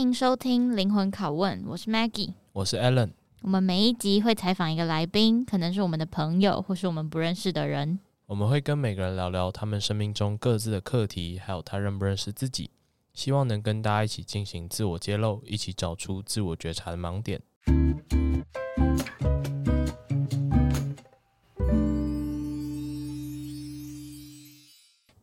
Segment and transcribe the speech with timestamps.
[0.00, 3.10] 迎收听灵魂拷问，我是 Maggie，我是 Alan。
[3.42, 7.98] 我们每一集会采访一个来宾，可能是我们的朋友，或是我们不认识的人。
[8.26, 12.70] 我们会跟每个人聊聊他们生命中各自的课题，还有他认不认识自己。
[13.12, 17.42] 希望能跟大家一起进行自我揭露，一起找出自我觉察的盲点。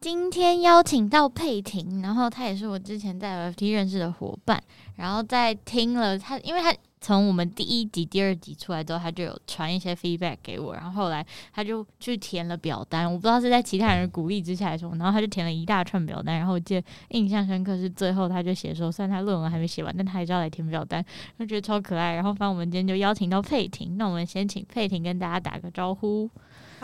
[0.05, 4.61] 今天邀请到佩婷，然后他也是我之前在 FT 认识的伙伴，
[4.97, 6.71] 然后在听了他，因为他。
[7.01, 21.03] 从我们第一集、第二集出来之后，他就有传一些 feedback 给我，然后后来他就去填了表单，我不知道是在其他人鼓励之下还是什么，然后他就填了一大串表单，然后我记得印象深刻是最后他就写说，虽然他论文还没写完，但他还是要来填表单，
[21.37, 22.13] 就觉得超可爱。
[22.13, 26.29] 然后反正我们今天就邀请到佩婷，那我们先请佩婷跟大家打个招呼。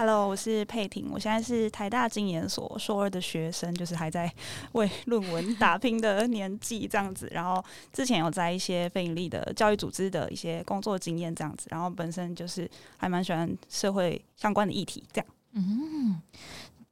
[0.02, 4.34] Hello，我是佩婷，我现在是台大经研所硕二的学生，就是还在
[4.72, 7.30] 为论文打拼的年纪这样子。
[7.32, 11.68] 然后之前有在一些非营利的教育组织的一些工作经验这样子。
[11.70, 12.68] 然后本身就是
[12.98, 15.28] 还蛮喜欢社会相关的议题这样。
[15.52, 16.20] 嗯，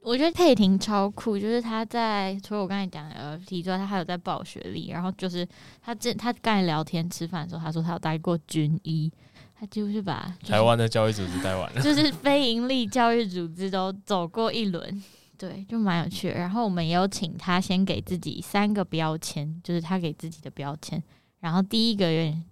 [0.02, 4.91] 我觉得佩婷超酷，就是她在除了我刚才讲的 LFT 之外，他还有在报学历。
[4.91, 5.47] 然后就是
[5.81, 9.12] 他这他刚才聊天吃饭的时候，他说他有待过军医。
[9.60, 15.04] 他就是把、就是、台湾的教育组织带完了， 就是非营利教育组织都走过一轮，
[15.38, 16.36] 对，就蛮有趣的。
[16.36, 21.04] 然后我们也有请他先给自己三个标签，就是他给自己的标签。
[21.42, 22.08] 然后第一个，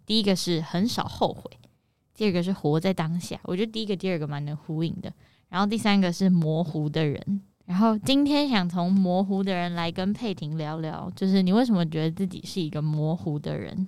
[0.06, 1.50] 第一个是很少后悔；
[2.14, 3.40] 第二个是活在当下。
[3.44, 5.10] 我觉得第一个、第二个蛮能呼应的。
[5.48, 7.42] 然后第三个是模糊的人。
[7.66, 13.88] 然后今天想从模糊的人来跟佩婷聊聊，就是你为什么觉得自己是一个模糊的人？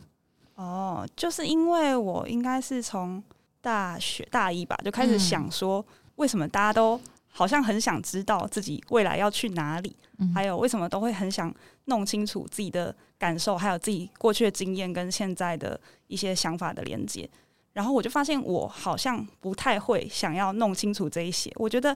[0.60, 3.24] 哦，就是因为我应该是从
[3.62, 5.84] 大学大一吧，就开始想说，
[6.18, 11.54] 为什么大家都好像很想知道自己未来要去哪里，嗯，还有为什么都会很想
[11.86, 17.30] 弄清楚自己的感受，还有自己过去的经验跟现在的一些想法的连接。
[17.72, 21.50] 然后我就发现，我好像不太会想要弄清楚这一些。
[21.56, 21.96] 我觉得。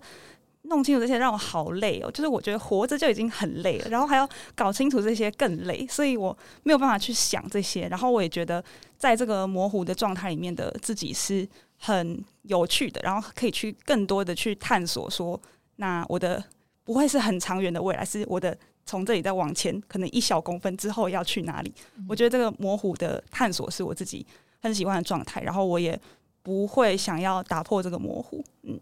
[0.64, 7.88] 弄清楚这些让我好累哦，就是我觉得活着就已经很累了，然后还要搞清楚这些更累，所以我没有办法去想这些。
[7.90, 8.64] 然后我也觉得，
[8.98, 11.48] 在这个模糊的状态里面的自己是
[11.78, 15.40] 很有趣的，然后可以去更多的去探索说，
[15.76, 16.42] 那我的
[16.86, 21.74] 不会是很长远的未来，是我的从这里再往前，可能一小公分之后要去哪里？
[22.08, 24.26] 我觉得这个模糊的探索是我自己
[24.62, 26.00] 很喜欢的状态，然后我也
[26.42, 28.80] 不会想要打破这个模糊，嗯。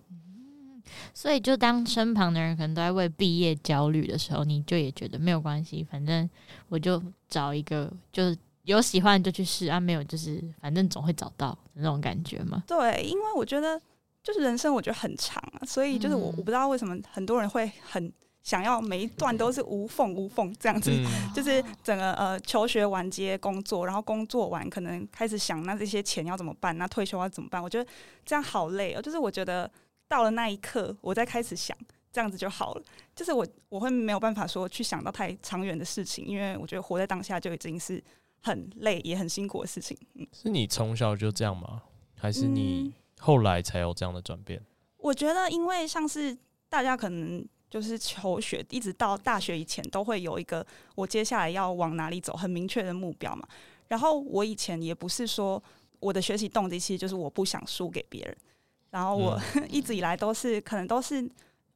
[1.14, 6.30] 所以，就当身旁的人可能都在为毕业焦虑的时候，你就也觉得没有关系，反正
[6.70, 12.64] 我就找一个，就是有喜欢就去试啊，没有就是反正总会找到那种感觉嘛。
[12.68, 13.80] 对，因为我觉得
[14.24, 18.12] 就是人生，我觉得很长啊，所以就是我我不知道为什么很多人会很
[18.44, 27.62] 想要每一段都是无缝无缝这样子，嗯、 就是整个呃求学完接工作，然后工作完可能开始想那这些钱要怎么办，那退休要怎么办？
[27.62, 27.90] 我觉得
[28.26, 29.70] 这样好累哦，就是我觉得。
[30.12, 31.78] 到了那一刻，我再开始想，
[32.12, 32.84] 这样子就好了。
[33.16, 38.04] 就是我我会没有办法说去想到太长远的事情，因为我觉得活在当下就已经是
[38.42, 39.98] 很累也很辛苦的事情。
[40.16, 41.84] 嗯，是你从小就这样吗？
[42.20, 44.60] 还是你后来才有这样的转变？
[44.60, 44.66] 嗯，
[44.98, 53.48] 我觉得，因为像是大家可能就是求学，一直到大学以前都会有一个我接下来要往哪里走很明确的目标嘛。
[53.88, 55.64] 然后我以前也不是说
[56.02, 58.38] 我的学习动机其实就是我不想输给别人。
[58.92, 61.28] 然后我 一直以来都是可能都是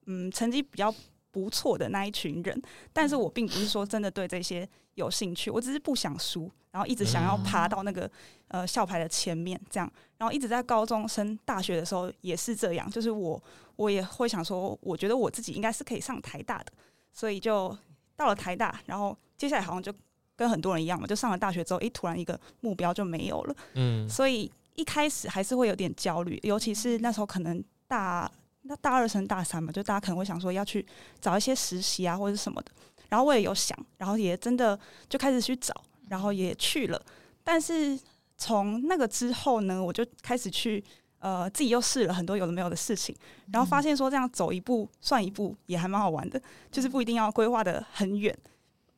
[0.05, 0.93] 嗯成绩比较
[1.31, 2.61] 不错的那一群人，
[2.93, 8.09] 但是我并不是说真的对这些有兴趣，我只是不想输，然后一直想要爬到那个
[8.49, 13.41] 呃校牌的前面这样，然后一直在高中升大学的时候也是这样，就是我
[13.75, 16.71] 我也会想说，我觉得我自己应该是可以上台大的，
[17.11, 17.77] 所以就
[18.15, 19.93] 到了台大，然后接下来好像就
[20.37, 24.51] 跟很多人一样嘛，就上了大学之后，诶，突然一个目标就没有了，嗯，所以。
[24.75, 28.29] 一开始还是会有点焦虑，尤其是那时候可能大
[28.63, 30.85] 那大二升大三嘛，就大家可能会想说要去
[31.19, 32.71] 找一些实习啊或者什么的。
[33.09, 34.77] 然后我也有想，然后也真的
[35.07, 35.73] 就开始去找，
[36.09, 37.01] 然后也去了。
[37.43, 37.97] 但是
[38.37, 40.83] 从那个之后呢，我就开始去
[41.19, 43.15] 呃自己又试了很多有的没有的事情，
[43.53, 46.41] 然后发现说这样走一步算一步也还蛮好玩的，
[46.71, 48.35] 就是不一定要规划的很远，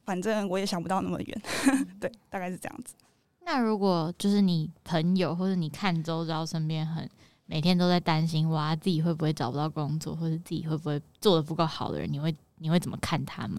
[0.05, 1.41] 反正我也想不到那么远。
[1.99, 2.95] 对，大概是这样子。
[3.49, 7.09] 那如果就是你朋友或者你看周遭身边很
[7.45, 13.57] 每天都在担心哇自己会不会找不到工作，或者自己会不会做得不够好的人，你会你会怎么看他们？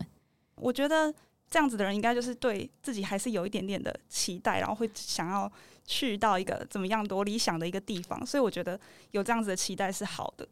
[0.57, 1.11] 我觉得
[1.49, 5.51] 这样子的人应该就是对自己还是有一点点的期待，然后会想要
[5.87, 8.79] 去到一个怎么样多理想的一个地方，所以我觉得
[9.13, 10.47] 有这样子的期待是好的。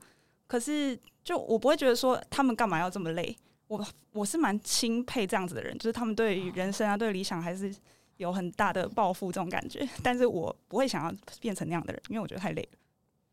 [0.46, 3.36] 可是就我不会觉得说他们干嘛要这么累，
[3.68, 7.70] 我我是蛮钦佩这样子的人，就是他们对于人生啊，对理想还是。
[8.16, 12.78] 有很大的抱负这种感觉，但是我不会想要变成那样的人，因为我觉得太累了。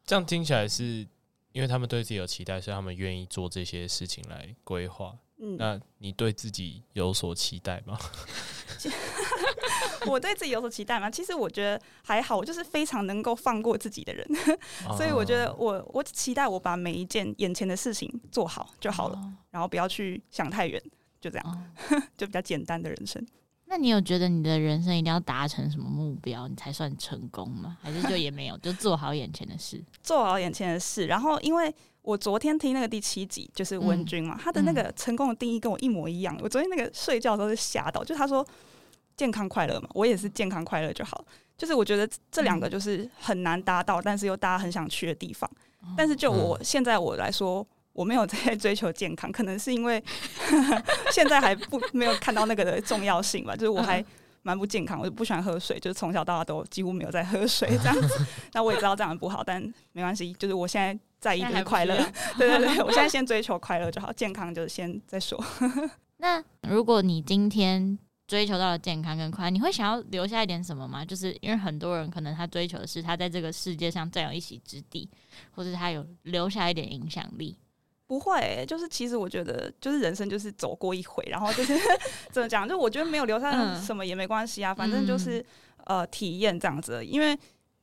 [0.05, 1.07] 这样听起来是
[1.51, 5.17] 因为他们对自己有期待，所以他们愿意做这些事情来规划。
[5.37, 7.97] 嗯，那你对自己有所期待吗？
[10.05, 11.09] 我对自己有所期待吗？
[11.09, 14.27] 其实我觉得还好，我就是非常能够放过自己的人，
[14.97, 20.81] 所以我觉得我我期待我把每一件眼前的事情做好就好了，然后不要去想太远，
[21.19, 21.73] 就这样，
[22.17, 23.25] 就比较简单的人生。
[23.73, 27.75] 那你有觉得你的人生一定要达成什么目标，你才算成功吗？
[27.81, 31.07] 还是就也没有，就做好眼前的事， 做好眼前的事。
[31.07, 31.73] 然后，因为
[32.03, 36.35] 我昨天听那个第七集，就是文君嘛，嗯、他的那个成功的定义跟我一模一样。
[36.35, 38.47] 嗯、我昨天那个睡觉的时候是吓到，就他说
[39.17, 41.25] 健康快乐嘛，我也是健康快乐就好。
[41.57, 45.49] 就是我觉得这两个就是很难达到，但是又大家很想去的地方。
[45.97, 47.65] 但是就我现在我来说。
[47.93, 50.03] 我没有在 追求健康，可能是因为
[51.13, 53.55] 现在还不没有看到那个的重要性吧。
[53.55, 54.03] 就是我还
[54.41, 58.25] 蛮不健康，我就不喜欢喝水，就是从小到大都几乎没有在喝水这样子。
[58.53, 59.61] 那我也知道这样不好，但
[59.93, 61.95] 没关系，就是我现在在意的是快乐。
[62.37, 65.41] 对对对，我现在先追求快乐就好，健康就先再说。
[66.17, 67.97] 那如果你今天
[68.27, 71.05] 追求到了健康跟快乐，你会想要留下一点什么吗？
[71.05, 75.09] 就是因为很多人可能他追求的是他在这个世界上占有一席之地，
[75.51, 77.57] 或者他有留下一点影响力。
[78.13, 81.75] 不会、欸，就是其实我觉得，就是人生就是走过一回，然后就是
[82.31, 85.43] 怎么讲，就我觉得没有留下什么也没关系啊，嗯、反正就是
[85.85, 87.03] 呃体验这样子。
[87.03, 87.35] 因为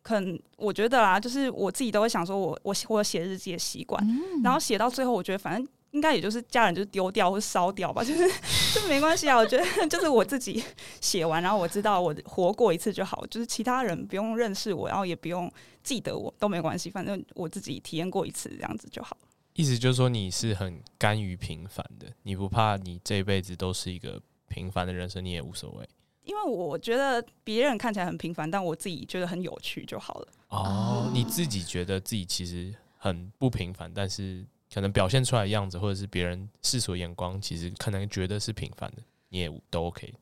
[0.02, 8.28] 可能我觉得啦，就是我自己都会想说我，我我我写日记的习惯，嗯、然后写到最后，我觉得反正应该也就是家人就丢掉或烧掉吧，就是
[8.72, 9.36] 就没关系啊。
[9.36, 10.62] 我觉得 就是我自己
[11.00, 15.50] 写完，然后我知道我活过一次就好，就是其他人不用认识我，然后也不用
[15.82, 19.16] 记得我都没关系，反正我自己体验过一次这样子就好。
[19.60, 24.18] 意思就是说，你是很甘于平凡的，你不怕你这一辈子都是一个
[24.48, 25.86] 平凡的人生，你也无所谓。
[26.22, 30.28] 因为我觉得别人看起来很平凡，但我自己觉得很有趣就好了。
[30.48, 34.42] 哦，你自己觉得自己其实很不平凡，但是
[34.72, 40.14] 可能表现出来的样子，或者是别人世俗眼光，其实可能觉得是平凡的，你也都 OK。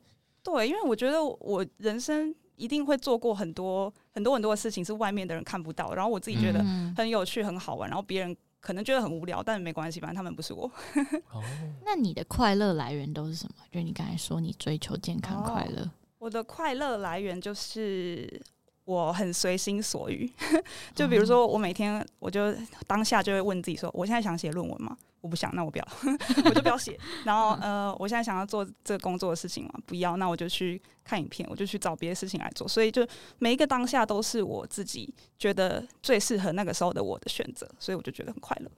[0.42, 6.64] 对，因为我觉得我人生一定会做过很多很多很多的事情，是外面的人看不到，然后我自己觉得
[6.96, 8.36] 很有趣、很好玩，然后别人。
[8.60, 10.70] 可能觉得很无聊，但没关系，反正他们不是我。
[11.32, 11.42] 哦，
[11.84, 13.54] 那你的快乐来源都是什么？
[13.70, 15.82] 就你刚才说你追求健康快乐。
[15.82, 18.40] 哦，我的快乐来源就是
[18.88, 20.30] 我很随心所欲。
[20.96, 22.54] 就比如说，我每天我就
[22.86, 24.96] 当下就会问自己说：我现在想写论文吗？
[25.20, 25.88] 我不想，那我不要，
[26.46, 26.98] 我就不要写。
[27.26, 32.66] 然后呃，我现在想要做这个工作的事情嘛，不要，那我就去看影片，我就去找别的事情来做。
[32.66, 33.06] 所以就
[33.38, 38.70] 每一个当下都是我自己觉得最适合那个时候的我的选择，所以我就觉得很快乐，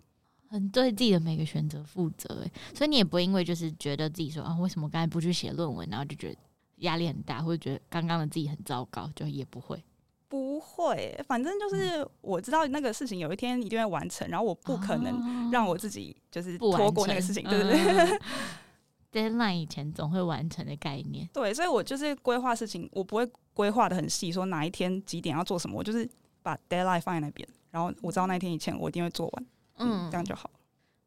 [0.48, 2.42] 很对自己的每个选择负责。
[2.44, 6.36] 哎，所以你也不会因为就是觉得自己说啊，为什么刚才不去写论文，然后就觉得
[6.78, 9.84] 压力很大，或者觉得刚刚的自己很糟糕，就也不会。
[10.30, 17.76] 不会，反正就是我知道那个事情有一天一定会完成，然后我不可能让我自己就是拖过那个事情，对不对？
[17.76, 18.20] 嗯、
[19.12, 21.28] Deadline 以前总会完成的概念。
[21.32, 26.08] 对，所以我就是规划事情，我不会规划的很细，说哪一天几点要做什么，我就是
[26.44, 29.46] 把 Deadline 放在那边，然后我知道那一天以前我一定会做完，
[29.78, 30.48] 嗯，这样就好。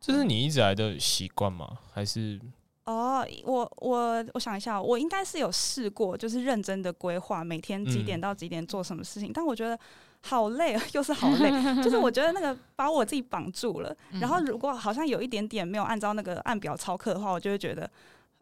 [0.01, 1.79] 这是你一直来的习惯吗？
[1.93, 2.37] 还是？
[2.85, 9.79] 哦，我我我想一下，我应该是有试过，就是认真的规划每天几点到几点做什么事情，嗯、但我觉得
[10.21, 11.49] 好累， 又是好累，
[11.81, 13.95] 就是我觉得那个把我自己绑住了。
[14.19, 17.89] 然后如果好像有一点点没有按照那个按表操课的话，我就会觉得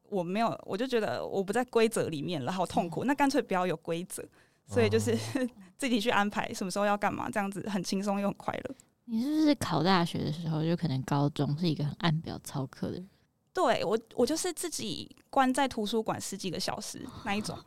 [0.10, 3.03] 我没有，我就觉得我不在规则里面了，好痛苦。
[3.05, 4.24] 那干脆不要有规则，
[4.65, 5.15] 所以就是
[5.77, 8.75] 自己去安排什么时候要干嘛，这样子很轻松又很快乐。
[9.05, 13.07] 你是不是考大学的时候就可能高中是一个很按表操课的人？
[13.53, 17.58] 对我，我就是自己关在图书馆十几个小时 那一种。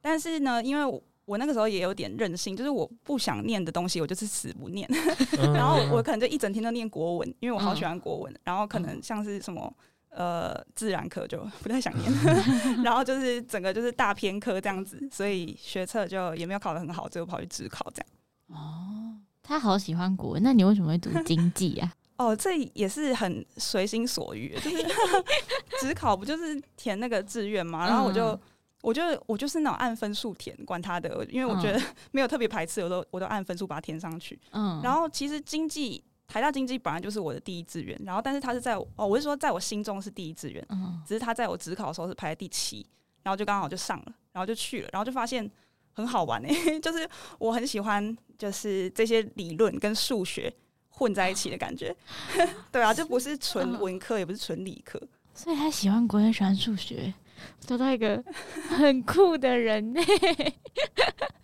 [0.00, 4.88] 但是呢，因为我，我那个时候也有点任性，就是我不想念的东西，我就是死不念。
[5.54, 8.34] 然后我可能就一整天都念国文，因为我好喜欢国文。
[8.44, 9.72] 然后可能像是什么
[10.10, 12.12] 呃自然课就不太想念。
[12.82, 18.58] 然后就是整个就是大偏科这样子，所以学测就也没有考得很好，最后跑去自考这样。
[18.58, 21.92] 哦，他好喜欢国文，那你为什么会读经济啊？
[22.18, 24.84] 哦，这也是很随心所欲，就是
[25.80, 28.40] 只考不就是填那个志愿嘛，然后我就，嗯、
[28.82, 34.36] 我就，我就是那种按分数填，管他的，因为我觉得 没有特别排斥，我都，我都按分数把它填上去。
[34.50, 42.84] 嗯，然后其实经济，台大经济本来就是我的第一志愿，然后但是他是在，哦，我是说在我心中是第一志愿，嗯，只是他在我职考的时候是排在第七，
[43.22, 45.48] 然后就刚好就上了，然后就去了，然后就发现
[45.92, 47.08] 很好玩诶、欸， 就是
[47.38, 50.52] 我很喜欢，就是这些理论跟数学。
[50.98, 51.94] 混在一起的感觉，
[52.72, 55.00] 对啊，就不是纯文科，也不是纯理科，
[55.32, 57.14] 所以他喜欢国文，喜欢数学。
[57.60, 58.20] 找到一个
[58.68, 60.00] 很酷的人呢。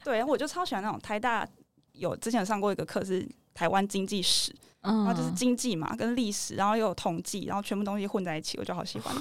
[0.02, 1.46] 对，然后我就超喜欢那种台大
[1.92, 9.14] 有之前有上过一个课是台湾经济史，嗯，然后就是经济嘛跟历史，然后又有统计，然后全部东西混在一起，我就好喜欢。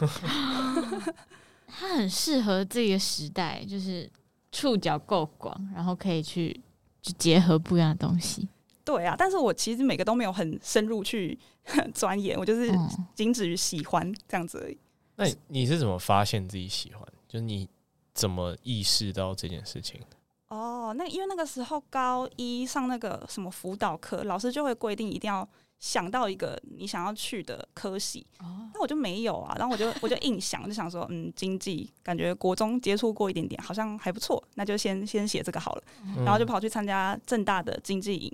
[1.67, 4.09] 他很适合这个时代，就是
[4.51, 6.59] 触角够广，然后可以去
[7.03, 8.49] 就结合不一样的东西。
[8.85, 11.37] 对啊，但是我其实每个都没有很深入去
[11.93, 12.71] 钻研，我就是
[13.15, 14.77] 仅止于喜欢这样子而已。
[15.15, 17.07] 那你，是怎么发现自己喜欢？
[17.27, 17.69] 就是你
[18.13, 20.01] 怎么意识到这件事情？
[20.49, 25.47] 哦，那因为那个时候高一上那个什么辅导课，老师就会规定一定要
[25.79, 28.25] 想到一个你想要去的科系。
[28.39, 35.83] 哦，那我就没有啊，然后我就 我就硬想，就想说，嗯，经济感觉国中接触过一点点，好像还不错，那就先先写这个好了。
[36.17, 38.31] 然后就跑去参加正大的经济营。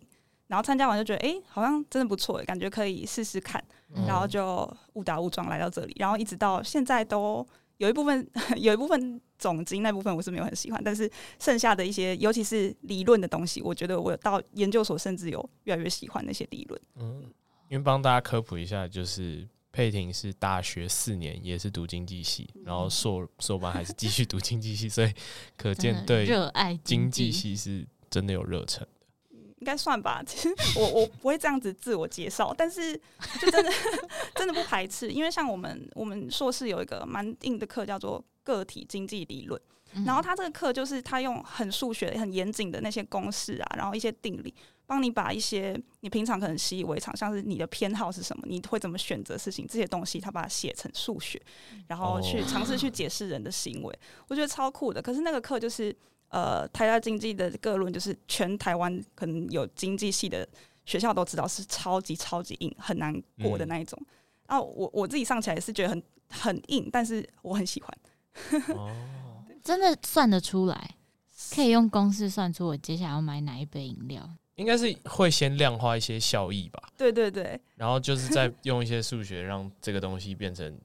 [0.49, 3.63] 然后参加完就觉得，哎、欸，好像真的不错，感觉可以试试看。
[4.05, 7.43] 然后就误打误撞来到这里，然后一直到现在都
[7.77, 16.79] 有一部分， 有一部分总经那部分我是没有很喜欢，但是剩下的一些，尤其是理论的东西，我觉得我到研究所甚至有越来越喜欢那些理论。
[16.97, 17.23] 嗯，
[17.67, 25.11] 因为帮大家科普一下，就是佩婷是大学四年也是读经济系，然后硕硕班还是继续读经济系，所以
[25.57, 28.87] 可见对热爱经济系是真的有热忱。
[29.59, 32.95] 应该算吧， 其实我我不会这样子自我介绍，但是
[33.39, 33.71] 就真的
[34.35, 39.61] 真的不排斥，因为像我们我们硕士有一个蛮硬的课叫做个体经济理论，
[40.05, 44.53] 然后他这个课就是他用很数学很严谨的那些公式啊，然后一些定理，
[44.85, 51.41] 帮你把一些你平常可能习以为常，像是你的偏好是什么，你会怎么选择事情这些东西，他把它写成数学，
[51.87, 53.99] 然后去尝试去解释人的行为，
[54.29, 55.01] 我觉得超酷的。
[55.01, 55.93] 可是那个课就是。
[56.29, 60.47] 呃，台大经济的各论就是全台湾可能有经济系的
[60.85, 63.99] 学校都知道是超级超级硬，很难过的那一种。
[64.47, 67.97] 嗯、啊，我我自己上起来是觉得很很硬，但是我很喜欢。
[68.75, 68.91] 哦，
[69.63, 70.95] 真的算得出来，
[71.53, 74.27] 可以用公式算出我接下来要买哪一杯饮料。
[74.55, 76.89] 应该是会先量化一些效益吧？
[76.97, 77.59] 对对对。
[77.75, 80.77] 然后就是再用一些数学让这个东西变成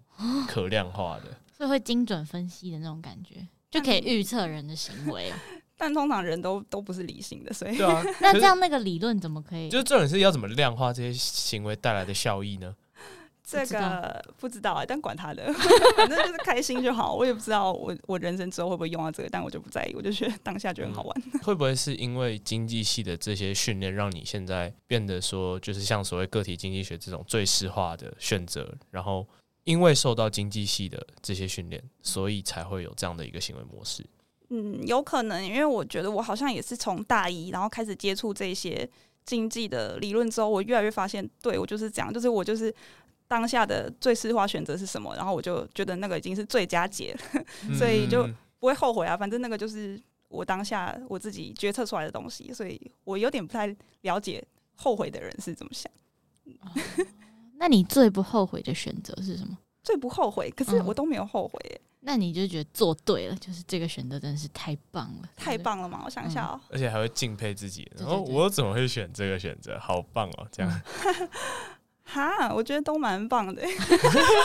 [0.46, 3.46] 可量化的， 所以会精准分析的那种感觉。
[3.75, 5.33] 就可以预测人的行为，
[5.76, 8.02] 但通常人都都不是理性的，所以对啊。
[8.23, 9.69] 那这样那个理论怎么可以？
[9.69, 12.75] 就是重点是要怎么量化这些行为带来的效益呢？
[13.47, 15.52] 这个不知道啊，但管他的，
[15.97, 17.14] 反正就是开心就好。
[17.14, 21.23] 我也不知道我我人生之后会不会用到这个，但我就不在意，我就觉得当下就很好玩。
[21.35, 29.26] 嗯、会不会是因为经济系的这些训练，让你现在变得说，就是像所谓个体经济学这种最适化的选择，然后？
[29.64, 34.04] 因为受到经济系的这些训练，所以才会有这样的一个行为模式。
[34.50, 38.88] 嗯，有可能，因为我觉得我好像也是从大一，然后开始接触这些
[39.25, 42.73] 经济的理论之后，我越来越发现，对，我就是这样，就是我就是
[43.26, 47.44] 当下的最适化选择是什么，然后我就觉得那个已经是最佳解了，
[47.75, 48.28] 所以就
[48.61, 49.16] 不会后悔啊。
[49.16, 55.90] 反正那个就是我当下我自己决策出来的东西，所以我有点不太了解后悔的人是怎么想。
[57.64, 59.56] 那你最不后悔的选择是什么？
[59.83, 61.88] 最不后悔，可是我都没有后悔、欸嗯。
[62.00, 66.02] 那你就觉得做对了，就是这个选择真的是太棒了，太棒了嘛！
[66.04, 67.90] 我想一下哦、喔嗯，而且还会敬佩自己。
[67.97, 69.78] 然后我怎么会选这个选择？
[69.80, 70.49] 好棒哦、喔！
[70.52, 70.83] 这样，
[72.04, 73.68] 哈，我觉得都蛮棒的、欸，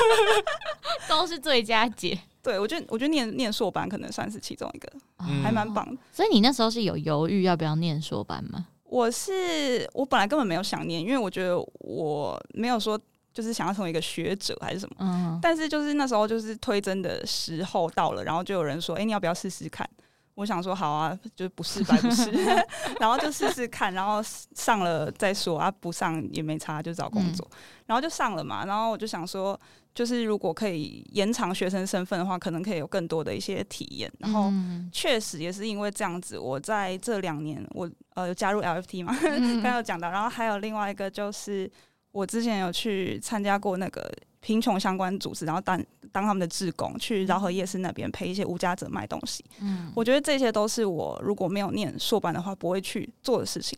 [1.10, 2.18] 都是最佳解。
[2.42, 4.90] 对，我觉得，我觉得念念硕班可能算是其中一个，
[5.28, 6.02] 嗯、还蛮棒的。
[6.14, 8.68] 所以你那时候是有犹豫要不要念硕班吗？
[8.86, 13.00] 我是我本来根本没有想念，因为我觉得我没有说
[13.39, 19.89] 就是想要成为一个学者还是什么，嗯，但是就是那时候就是推甄的时候到了，然后就有人说，哎、欸，你要不要试试看？
[20.36, 22.29] 我想说好啊，就是不试白不试，
[23.00, 24.22] 然后就试试看，然后
[24.55, 28.65] 上了再说啊，不上也没差，就找工作，嗯、然后就上了嘛。
[28.65, 29.58] 然后我就想说，
[29.93, 34.12] 就是如果可以延长学生身份的话，可能可以有更多的一些体验。
[34.19, 34.51] 然后
[34.91, 41.69] 确实也是因为这样子，我在这两年我呃有加入 LFT 嘛，刚刚有讲到，然后还有另外一个就是
[42.12, 44.12] 我之前有去参加过那个。
[44.42, 45.78] 贫穷相关组织，然后当
[46.13, 49.44] 当他们的志工，去饶河夜市那边陪一些无家者卖东西。
[49.60, 53.78] 嗯，我觉得这些都是我如果没有念硕班的话不会去做的事情。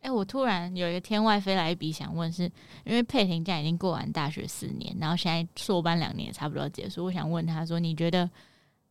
[0.00, 2.52] 哎、欸，我突然有一个天外飞来一笔想问是，是
[2.84, 8.28] 因为佩婷现在已经过完大学四年，然后现在硕班两年也差不多结束，我想问他说，你觉得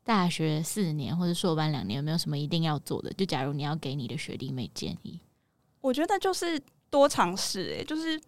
[0.04, 3.14] 大学四年或者硕班两年有没有什么一定要做的？
[3.14, 5.20] 就假如你要给你的学弟妹建议，
[5.82, 7.78] 我觉得就是多尝试。
[7.80, 8.20] 哎，就是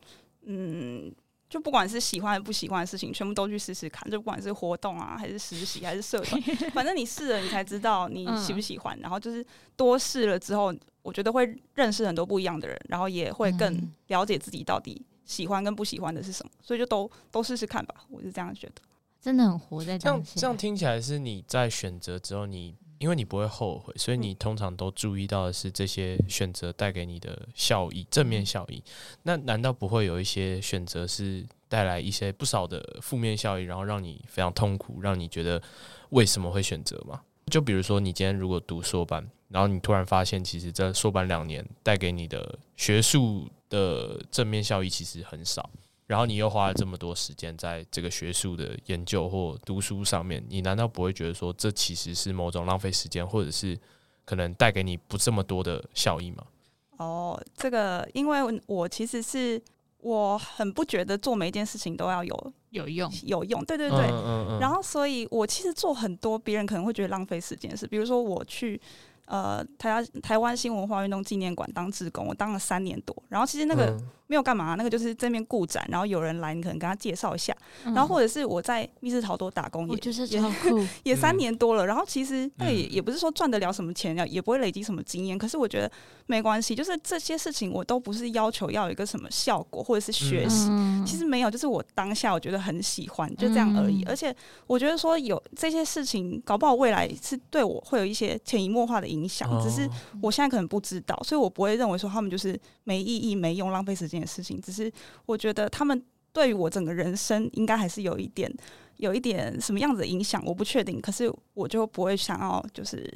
[0.46, 1.14] 嗯。
[1.50, 4.10] 就不管是喜欢还是不喜欢的事情，全部都去试试看。
[4.10, 6.42] 就不管是活动啊，还是实习，还是社团，
[6.74, 8.98] 反正你试了，你才知道你喜不喜欢。
[9.00, 9.46] 然后就是
[9.76, 10.74] 多试了之后，
[11.04, 16.52] 我觉得会认识很多不一样的人，然后也会更了解自己到底喜欢跟不喜欢的是什么。
[16.60, 18.82] 所以就都都试试看吧，我是这样觉得。
[19.22, 20.42] 真的很活在这样当下。
[20.42, 22.74] 这样听起来是你在选择之后，你
[23.04, 28.82] 因为你不会后悔，所以你通常都注意到的是这些选择带给你的效益，正面效益。
[29.24, 35.62] 那难道不会有一些选择是带来一些不少的负面效益，然后让你非常痛苦，让你觉得
[36.12, 37.20] 为什么会选择吗？
[37.52, 45.70] 就比如说你今天如果读硕班，然后你突然发现，其实这硕班两年带给你的学术的正面效益其实很少。
[46.06, 53.78] 然后你又花了这么多时间在这个学术的研究或读书上面，你难道不会觉得说这其实是某种浪费时间，或者是
[54.26, 56.44] 可能带给你不这么多的效益吗？
[56.98, 59.62] 哦，这个因为我其实是
[60.00, 64.00] 我很不觉得做每一件事情都要有有用有用，对对对。
[64.00, 64.60] 嗯嗯嗯。
[64.60, 68.80] 然后，所以我其实做很多别人可能会觉得浪费时间的事，比如说我去。
[69.26, 73.16] 呃，台湾台湾新文化运动纪念馆当志工，我当了三年多。
[73.30, 73.98] 然后其实那个
[74.34, 77.56] 没有干嘛，那个就是这边顾展，然后有人来，你可能跟他介绍一下。
[77.84, 81.86] 然后或者是我在密室逃脱打工，也就是超酷， 也三年多了。
[81.86, 85.38] 然后其实那也也不是说赚得了什么钱，也不会累积什么经验。
[85.38, 85.92] 可是我觉得
[86.26, 90.72] 没关系，就是这些事情我都不是要求要有一个什么效果或者是学习，
[91.06, 94.04] 其实没有，就是我当下我觉得很喜欢，就这样而已。
[94.06, 94.36] 而且
[94.66, 99.88] 我觉得说有这些事情，搞不好未来是对我会有一些潜移默化的影响，只是
[100.24, 104.60] 我现在可能不知道，所以我不会认为说他们就是没意义、没用、浪费时间的事情。
[104.62, 104.92] 只是
[105.26, 108.52] 我觉得他们对于我整个人生应该还是有一点、
[108.98, 111.00] 有一点什么样子的影响，我不确定。
[111.00, 113.08] 可是我就不会想要就是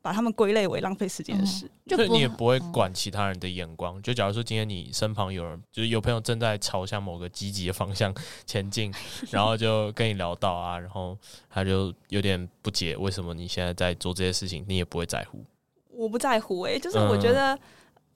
[0.00, 4.00] 把他们归类为浪费时间的事，就你也不会管其他人的眼光。
[4.02, 8.14] 就假如说今天你身旁有人，就是有朋友正在朝向某个积极的方向
[8.46, 8.94] 前进，
[9.32, 11.18] 然后就跟你聊到啊，然后
[11.50, 15.44] 他就有点不解为什么你现在在做这些事情，你也不会在乎。
[15.90, 17.58] 我不在乎诶、欸，就是我觉得，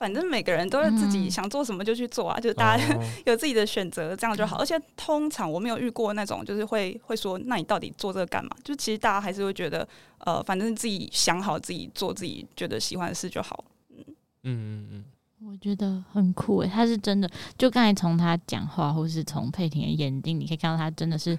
[0.01, 2.83] 反正每个人都是自己想做什么就去做啊，嗯、就是大家
[3.27, 4.57] 有自己的选择，这样就好。
[4.57, 8.51] 而且通常我没有遇过那种，就是会会说，那你到底做这个干嘛？
[8.65, 9.87] 就其实大家还是会觉得，
[10.21, 13.63] 呃，反正自己想好自己做自己觉得喜欢的事就好。
[13.99, 14.05] 嗯
[14.43, 15.05] 嗯嗯，
[15.47, 21.39] 我觉得很酷诶，他是真的，就刚才从他讲话，或是从佩婷的眼睛，你可以看到他真的是。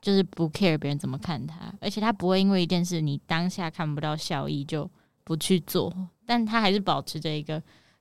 [0.00, 4.88] 就是不 care 别人怎么看他，而且他不会因为一件事你当下看不到效益就
[5.24, 5.92] 不去做，
[6.24, 7.60] 但他还是保持着一个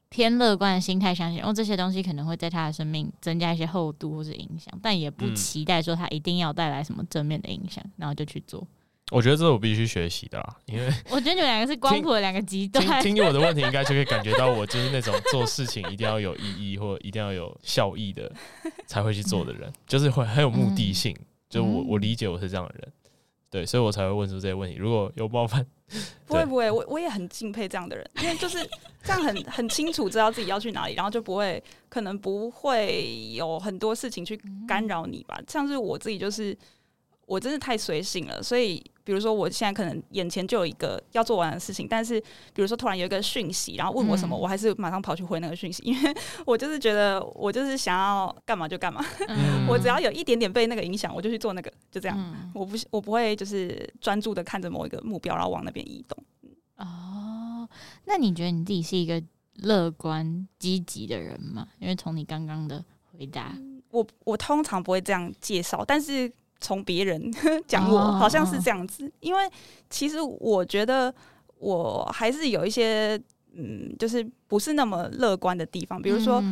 [0.10, 8.66] 偏乐观的心态，相信哦这些东西可能会在他的生命增加一些厚度或是影响，但也不期待说他一定要带来什么正面的影响，然后就去做。
[9.10, 13.02] 我觉得这是我必须学习的啦，因为 我觉得你们两个是光谱的两个极端。
[13.02, 16.42] 听听我的问题，应该就可以感觉到我就是那种做事情一定要有意
[16.72, 18.30] 义或一定要有效益的
[18.86, 21.14] 才会去做的人，就是会很有目的性。
[21.14, 22.92] 嗯就我我理解我是这样的人，
[23.50, 24.76] 对，所以我才会问出这些问题。
[24.78, 25.66] 如果有冒犯，
[26.26, 28.58] 不会不会，我我也很敬佩这样的人，因为就是
[29.04, 35.40] 这样很很清楚知道自己要去哪里，然后就不会可能不会有很多事情去干扰你吧。
[35.48, 36.58] 像是我自己就是。
[37.28, 42.20] 我真的太随性了，所以比如说我现在可能眼前就有一个要做完的事情，但是
[42.54, 46.14] 比如说突然有一个讯息，然后问我什么，嗯、我还是马上跑去回那个讯息，因为
[46.46, 56.22] 我就是觉得我就是想要干嘛就干嘛，嗯、 我只要有一点点被那个影响，我就去做那个，就这样，嗯、我不我不会就是专注的看着某一个目标，然后往那边移动。
[56.76, 57.66] 哦，
[58.04, 59.24] 那你觉得你自己是一个
[59.56, 61.66] 乐观积极的人吗？
[61.80, 63.58] 因为从你刚刚的回答，
[63.92, 66.30] 我我通常不会这样介绍，但是。
[66.60, 67.32] 从别人
[67.68, 69.42] 讲我好像是这样子，因为
[69.90, 71.14] 其实我觉得
[71.60, 73.20] 我还是有一些
[73.56, 76.02] 嗯，就是不是那么乐观的地方。
[76.02, 76.44] 比如说，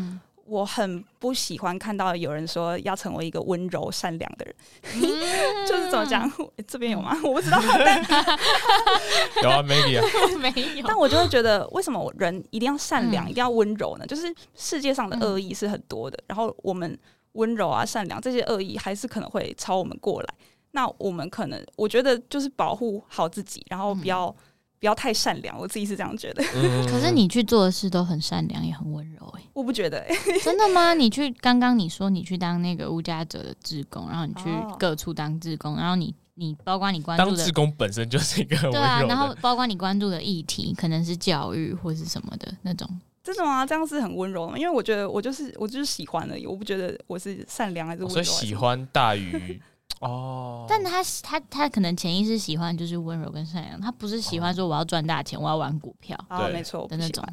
[0.45, 4.55] 我很不喜欢看到有人说要成为一个温柔善良的人，
[5.67, 6.31] 就是怎么讲？
[6.67, 7.15] 这边有吗？
[7.23, 7.59] 我不知道。
[9.43, 10.03] 有啊，maybe 啊，
[10.39, 10.85] 没有。
[10.87, 14.05] 但我就会觉得，为什么人一定要善良，一定要温柔呢？
[14.05, 16.97] 就是世界上的恶意是很多的，然后我们。
[17.35, 20.27] 温柔啊，善良这些恶意还是可能会朝我们过来。
[20.71, 24.35] 那我们可能，我觉得就是保护好自己，然后不要、嗯、
[24.77, 25.57] 不要太善良。
[25.57, 26.43] 我自己是这样觉得。
[26.53, 29.49] 嗯、可是你去做的事都很善良，也很温柔哎、欸。
[29.53, 30.93] 我不觉得哎、欸，真的吗？
[30.93, 38.79] 你去刚刚你说你去当那个无家者的志工，然后你去各处当志工，然后你你包括你关注的当志工本身就是一个温柔的。
[38.79, 42.85] 对啊，然后包括你关注的议题可能是教育或是什么的那种。
[43.25, 48.13] 这种啊，这样是很温柔的，因为我觉得我就是我就是喜欢而已，我不觉得我是善良还是温柔。
[48.13, 49.59] 所以喜欢大于
[50.01, 57.23] 哦，但他他他可能潜意识喜欢就是温柔跟善良，他不是喜欢说我要赚大钱，哦、我要玩股票，对，没错的那种。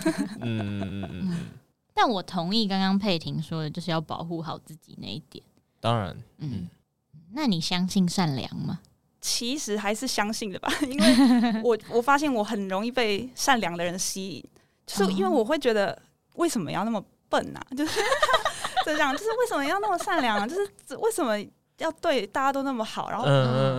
[0.40, 1.36] 嗯嗯嗯。
[1.92, 5.44] 但我同意刚刚佩婷说的，就是要保护好自己那一点。
[5.78, 6.68] 当然，嗯。
[7.34, 8.80] 那你相信善良吗？
[9.20, 14.44] 其实还是相信的吧，因为我我发现我很容易被善良的人吸引。
[14.96, 16.00] 就是因为我会觉得
[16.34, 17.66] 为什么要那么笨呢、啊？
[17.76, 18.00] 就是
[18.84, 20.46] 就这样，就是为什么要那么善良啊？
[20.46, 21.38] 就是为什么
[21.78, 23.24] 要对大家都那么好，然后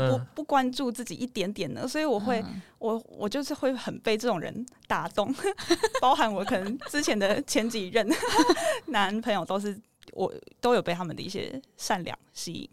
[0.10, 1.88] 不不关注自己一点点呢？
[1.88, 2.43] 所以我会，
[2.80, 5.34] 我我就是会很被这种人打动，
[6.02, 8.08] 包含我可能之前的前几任
[8.88, 9.80] 男朋友都是，
[10.13, 12.69] 我都有被他们的一些善良吸引，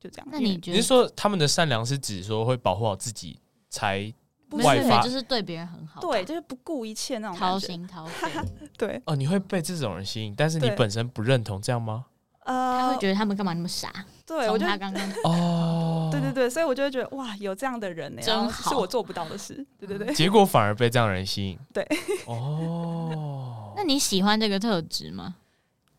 [0.00, 0.28] 就这样。
[0.30, 0.76] 那你觉得？
[0.76, 4.12] 你是说他们的善良是指说会保护好自己才？
[4.58, 8.30] 外发就是对别人很好，对，就是不顾一切那种掏心 掏肺。
[8.76, 12.06] 对哦，你会被这种人吸引，但是你本身不认同这样吗？
[12.44, 13.92] 呃，他会觉得他们干嘛那么傻？
[14.26, 19.64] 对，我觉得他刚刚哦， 对对对，所以我就会觉得哇，有这样的人呢，真好，是我做不到的事。
[19.78, 21.56] 对对对，结果反而被这样的人吸引。
[21.72, 21.86] 对，
[22.26, 25.36] 哦，那你喜欢这个特质吗？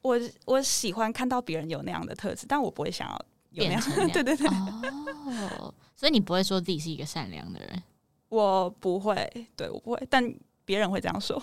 [0.01, 3.81] 我我喜欢看到别人有那样的特质，但我不会想要有那样。
[4.11, 7.83] 对对对，哦，所以你不会说自己是一个善良的人。
[8.34, 10.34] 我不会，对我不会，但
[10.65, 11.41] 别人会这样说。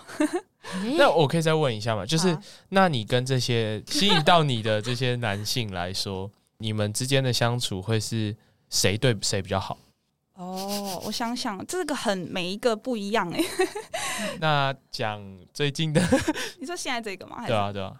[0.98, 2.04] 那我可以再问一下吗？
[2.04, 2.36] 就是，
[2.70, 8.36] 那你跟这些吸引到你的这些男性来说，你们之间的相处会是
[8.68, 9.78] 谁对谁比较好？
[10.34, 13.40] 哦，我想想，这个很每一个不一样哎。
[14.40, 15.22] 那讲
[15.52, 16.02] 最近的，
[16.58, 17.46] 你说现在这个吗？
[17.46, 17.94] 对啊，对啊。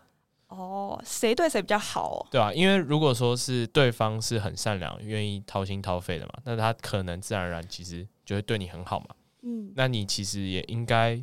[0.49, 2.27] 哦，谁对谁比较好？
[2.29, 9.07] 对啊，因为如果说是对方是很善良、愿意掏心掏肺的嘛，那他可能自然而然其实就会对你很好嘛。
[9.43, 11.21] 嗯，那你其实也应该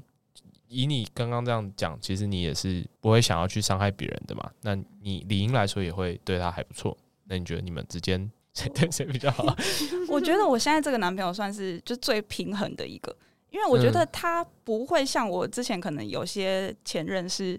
[0.67, 4.51] 以你刚刚这样讲，其实你也是不会想要去伤害别人的嘛。
[4.61, 6.97] 那你理应来说也会对他还不错。
[7.23, 9.55] 那你觉得你们之间 谁对谁比较好？
[10.09, 13.15] 我觉得我现在这个男朋友算是就最平衡的一个，
[13.51, 17.57] 因为我觉得他不会像我之前可能有些前任是。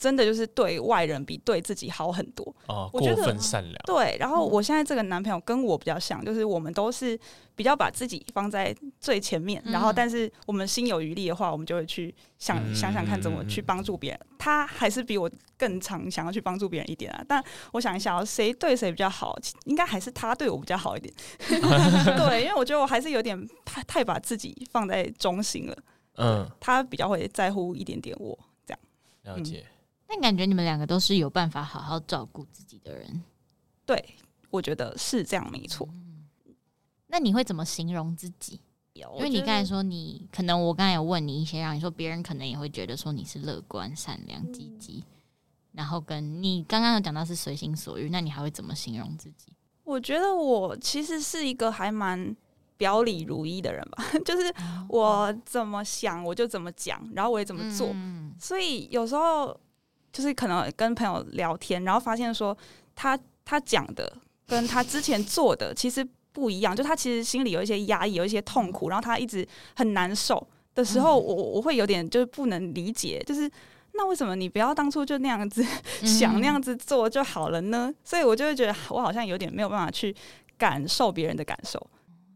[0.00, 3.76] 真的就是对外人比对自己好很多哦，过分善良。
[3.84, 7.20] 对，然后我现在这个男朋友跟我比较像，就是我们都是
[7.54, 14.20] 比较把自己放在最前面，然后但是我们心有余力的话，我们就会去想想想看怎么去帮助别人。
[14.38, 17.22] 他还是比我更常想要去帮助别人一点啊。
[17.28, 21.12] 但我想一下，谁对谁比较好，应该还是他对我比较好一点。
[21.46, 25.76] 对，因为我觉得我还是有点太太把自己放在中心了。
[26.16, 29.36] 嗯，他比较会在乎一点点我这样。
[29.36, 29.62] 了解。
[30.12, 33.22] 但感觉你们两个都是有办法好好照顾自己的人，
[33.86, 34.16] 对，
[34.50, 35.88] 我觉得是这样，没错。
[35.92, 36.26] 嗯，
[37.06, 38.60] 那你会怎么形容自己？
[38.92, 45.04] 因为你刚才说你可能，我刚才有问你一些，让你说别人可能也会觉得说你是乐观、善良、积极，
[45.72, 49.52] 然后跟你刚刚有讲到是随心所欲，那你还会怎么形容自己？
[49.84, 52.36] 我觉得我其实是一个还蛮
[52.76, 54.52] 表里如一的人吧， 就是
[54.88, 57.94] 我怎么想我就怎么讲，然后我也怎么做，
[58.40, 59.58] 所以有时候。
[60.12, 62.56] 就是可能跟朋友聊天，然后发现说
[62.96, 64.12] 他他讲的
[64.46, 69.46] 跟他之前做的其实不一样，就他其实心里有一些压抑，有一些痛苦，然后他一直
[69.76, 70.44] 很难受
[70.74, 73.50] 的时候，我我会有点就是不能理解，就是
[73.92, 75.64] 那为什么你不要当初就那样子
[76.02, 77.92] 想那样子做就好了呢？
[78.04, 80.14] 所以我就会觉得我好像有点没有办法去
[80.58, 81.84] 感受别人的感受。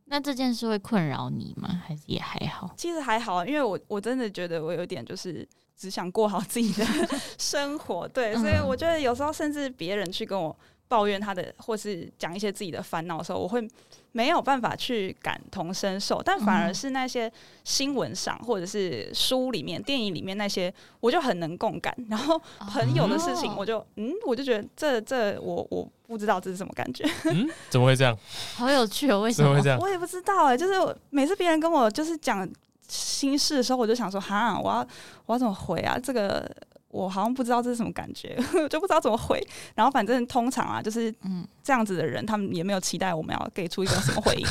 [0.06, 1.82] 那这件事会困扰你吗？
[1.84, 2.72] 还是也还好？
[2.76, 5.46] 其实还好，因为我我真的觉得我有点就是。
[5.76, 6.87] 只想过好自己的
[7.38, 10.56] 生活，对，所以我觉得有时候甚至别人去跟我
[10.88, 13.66] 抱怨他的，或是讲一些自己的烦恼的时候，我会
[14.12, 17.30] 没有办法去感同身受，但反而是那些
[17.64, 21.92] 新闻上或者是书里面、电影里面那些，我就很能共感。
[22.08, 27.04] 然后朋友的事情，我就嗯，我就觉得这这我我不知道这是什么感觉。
[27.24, 28.16] 嗯，怎么会这样？
[28.54, 29.54] 好有趣哦，为什么？
[29.56, 29.78] 会这样？
[29.80, 32.48] 我也不知道哎、欸，就是每次别人跟我就是讲。
[32.88, 34.86] 心事的时候，我就想说，哈，我要
[35.26, 35.98] 我要怎么回啊？
[35.98, 36.48] 这个
[36.88, 38.36] 我好像不知道这是什么感觉，
[38.70, 39.44] 就不知道怎么回。
[39.74, 44.46] 然后反正通常啊，就是嗯这样子的人，他们也没有期待我们要给出一个什么回应。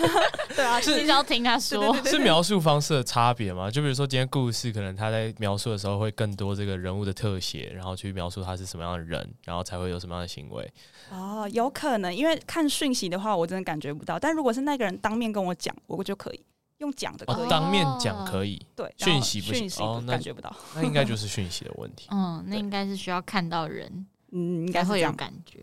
[0.54, 3.70] 对啊，是你要听他说，是描述方式的差别吗？
[3.70, 10.70] 就比如说今天故事，可能他在描述的时候会更多这个人物的特写，然后去描述他是什么样的人，然后才会有什么样的行为。
[11.10, 14.18] 哦，有可能，因为看讯息的话，我真的感觉不到。
[14.18, 16.44] 但如果是那个人当面跟我讲，我就可以。
[16.78, 22.08] 用讲的可以，哦、当面讲可以，对，讯息不行，哦，感觉不到，那应该就是讯息的问题。
[22.12, 25.60] 嗯，那应该是需要看到人，嗯，应该会有感觉。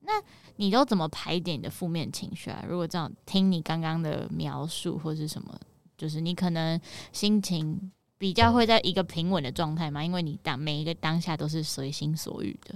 [0.00, 0.12] 那
[0.56, 2.64] 你都怎么排解你的负面情绪啊？
[2.68, 5.54] 如果这样听你刚刚的描述或是什么，
[5.96, 6.80] 就是你可能
[7.12, 10.04] 心情比较会在一个平稳的状态嘛？
[10.04, 12.74] 因为你当每一个当下都是随心所欲的。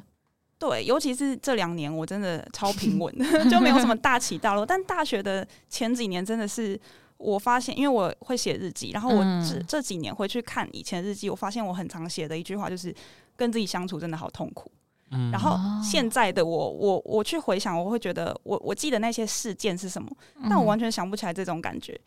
[0.57, 3.13] 对，尤其是这两年，我真的超平稳，
[3.51, 4.65] 就没有什么大起大落。
[4.65, 6.81] 但大学的前几年真的是。
[7.23, 12.95] 我发现，因为我会写日记，然后我这这几年回去看以前日记，我发现我很常写的一句话就是
[13.37, 14.71] 跟自己相处真的好痛苦。
[15.15, 20.11] 嗯，然后现在的我，我我去回想，我会觉得我我记得那些事件是什么，
[20.49, 21.99] 但我完全想不起来这种感觉，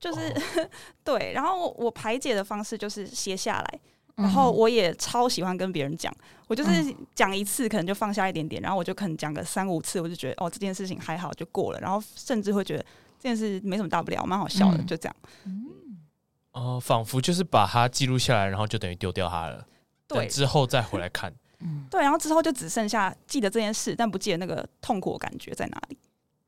[0.00, 0.34] 就是
[1.04, 1.32] 对。
[1.34, 3.80] 然后我排解的方式就是写下来，
[4.16, 6.10] 然后我也超喜欢跟别人讲，
[6.46, 6.70] 我就是
[7.14, 12.84] 讲一次可能就放下一点点，然后我就可能讲个三五次，我就觉得哦这件事情还好就过了，然后甚至会觉得
[13.18, 15.16] 这件事没什么大不了，蛮好笑的，就这样。
[15.44, 15.66] 嗯，
[16.52, 19.66] 哦，仿佛就是把它记录下来，然后就等于丢掉它了，
[20.06, 25.98] 对，之后再回来看， 嗯，对，然后之后就只剩下记得这件事，但不记得那个痛苦的感觉在哪里，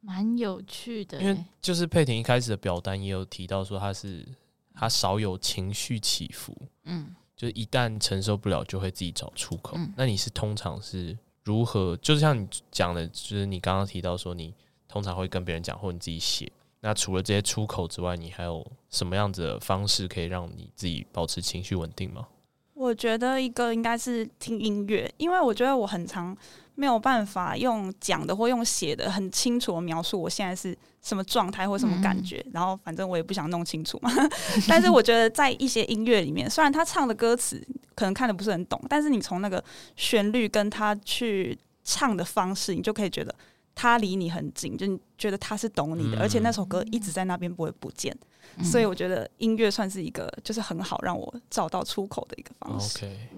[0.01, 1.21] 蛮有趣的。
[1.21, 4.27] 因为就是佩婷一开始的表单也有提到说他是
[4.75, 7.15] 他少有情绪起伏，嗯。
[7.37, 9.75] 就是一旦承受不了，就会自己找出口。
[9.79, 11.97] 嗯、那你是通常是如何？
[11.97, 14.55] 就是像你讲的，就是你刚刚提到说，你
[14.87, 16.53] 通常会跟别人讲，或你自己写。
[16.83, 22.27] 那除了这些出口之外，你还有什么样子的方式可以让你自己保持情绪稳定吗？
[22.75, 26.35] 我觉得一个应该是听音乐，因为我觉得我很常
[26.75, 34.11] 没有办法用讲的或用写的很清楚的描述我现在是什么状态或什么感觉，嗯、然后反正我也不想弄清楚嘛。
[34.67, 37.63] 但是我觉得在一些音乐里面，虽然他唱的歌词
[37.95, 39.63] 可能看的不是很懂，但是你从那个
[39.97, 43.35] 旋律跟他去唱的方式，你就可以觉得
[43.81, 48.15] 他离你很近，就觉得他是懂你的，嗯、而且那首歌一直在那边不会不见。
[48.59, 52.99] 嗯、所以我觉得音乐算是一个就是很好让我找到出口的一个方式。
[52.99, 53.29] OK，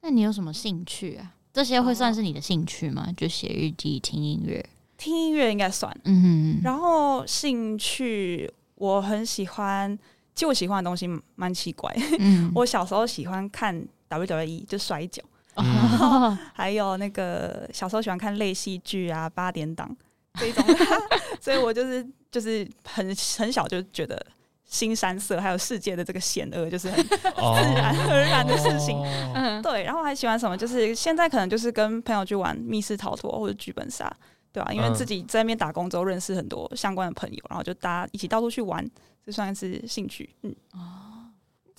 [0.00, 1.34] 那你有什么兴趣啊？
[1.52, 3.12] 这些会算是你的兴趣吗？
[3.14, 4.64] 就写日记、听音乐。
[4.96, 6.60] 听音乐应该算，嗯哼。
[6.64, 9.94] 然后兴趣，我很喜欢，
[10.34, 11.94] 其实我喜欢的东西蛮奇怪。
[12.18, 15.22] 嗯， 我小时候喜欢看 WWE，就摔角，
[16.54, 19.94] 还有那个小时候喜欢看类戏剧啊，八点档
[20.34, 20.64] 这种。
[21.40, 23.06] 所以我就是就是很
[23.38, 24.24] 很小就觉得
[24.64, 29.02] 新山色还有世界的这个险恶就是很自然而然的事情。
[29.34, 29.82] 嗯，对。
[29.84, 30.56] 然后还喜欢什么？
[30.56, 34.10] 就是现在可能就是跟朋友去玩密室逃脱或者剧本杀。
[34.52, 38.84] 对啊，因为自己在那边打工之后认识很多相关的朋友，然后就大家一起到处去玩，
[39.24, 40.28] 这算是兴趣。
[40.42, 40.78] 嗯，哦，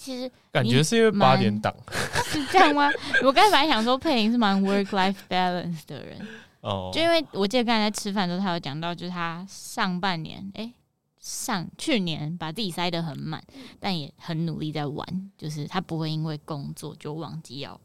[0.02, 1.72] 其实感觉是因为八点档
[2.26, 2.90] 是这样吗？
[3.24, 6.28] 我刚才本来想说佩玲是蛮 work life balance 的人
[6.62, 10.74] 哦，就因为我记得刚才在吃饭的时候，他有讲到，就是他上半年哎、欸、
[11.20, 13.44] 上去年把自己塞得很满，
[13.80, 17.80] 但也很努力在玩，就是他不会因为工作就忘记要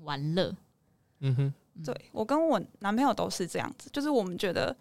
[0.00, 0.54] 玩乐。
[1.20, 1.54] 嗯哼。
[1.82, 4.76] 对，我跟我男朋友都是这样子，就是我们觉得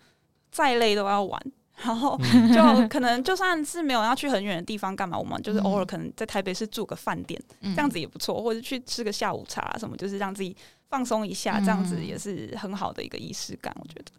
[0.51, 1.41] 再累都要玩，
[1.83, 2.17] 然后
[2.53, 10.55] 就可能就算是没有要去很远的地方干嘛，我们就是偶尔可能在台北市住个饭店，嗯、这样子也不错，或者去吃个下午茶什么，就是让自己
[10.89, 14.11] 放松一下，这样子也是很好的一个仪式感，我觉得。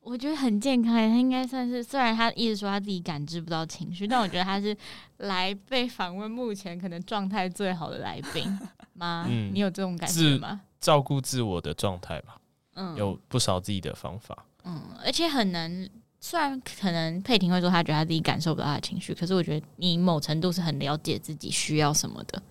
[0.00, 4.74] 我觉得很健康，他应该算是，虽然他一直说他自己感知不到情绪，但我觉得他是
[5.18, 8.58] 来被访问目前可能状态最好的来宾
[8.94, 9.26] 吗？
[9.28, 10.60] 嗯、你有这种感觉吗？
[10.80, 12.38] 照顾自我的状态吧，
[12.74, 15.88] 嗯，有不少自己的方法，嗯，而且很难。
[16.20, 22.42] 虽然可能佩婷会说她觉得她自己感受不到她的情绪，可是我觉得你某程度是很了解自己需要什么的，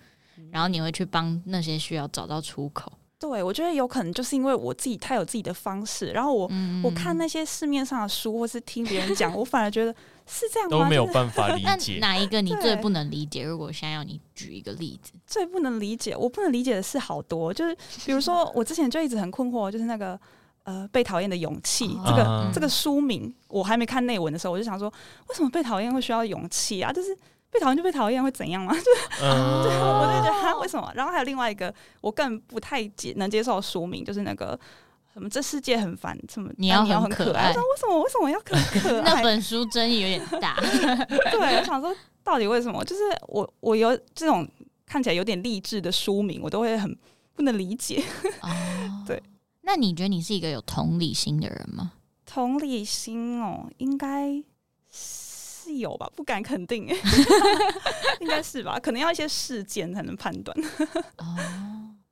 [0.51, 2.91] 然后你会去帮那些需要找到出口。
[3.19, 9.91] 对，我觉得有可能就是因为我自己太有自己的方式，然后我、嗯、我看那些市面上的书，或是听别人讲，我反而觉得
[10.27, 11.97] 是这样都没有办法理解。
[11.99, 13.43] 哪一个你最不能理解？
[13.43, 17.75] 如果现在要你举一个例子，最不能理解，我不能理解的是好多，就是
[18.06, 20.19] 比如说我之前就一直很困惑，就是那个
[20.67, 24.88] 呃被讨厌的勇气这个、嗯、这个书名，我还没看内文的时候，我就想说，
[25.30, 26.93] 为什么被讨厌会需要勇气啊？
[26.93, 27.17] 就是。
[27.49, 28.73] 被讨厌就被讨厌会怎样吗？
[28.75, 30.91] 就是，嗯、对，我就觉得他为什么？
[30.93, 34.60] 然后还有另外一个我更不太接能接受的书名，就是那个
[35.13, 37.47] 什么“这世界很烦”，什么你要很可爱。
[37.47, 38.01] 我说为什么？
[38.03, 39.13] 为什么要可可爱？
[39.15, 40.58] 那本书争议有点大。
[41.32, 42.84] 对，我想说到底为什么？
[42.84, 44.45] 就是我我有这种
[44.86, 46.93] 看起来有点励志的书名，我都会很
[47.34, 48.03] 不能理解。
[48.41, 48.49] 哦，
[49.08, 49.23] 对。
[49.67, 51.91] 那你觉得你是一个有同理心的人吗？
[52.25, 54.41] 同理心哦，应该。
[54.89, 56.88] 是有吧，不敢肯定，
[58.21, 60.58] 应该是吧，可能要一些事件才能判断。
[61.17, 61.36] 哦，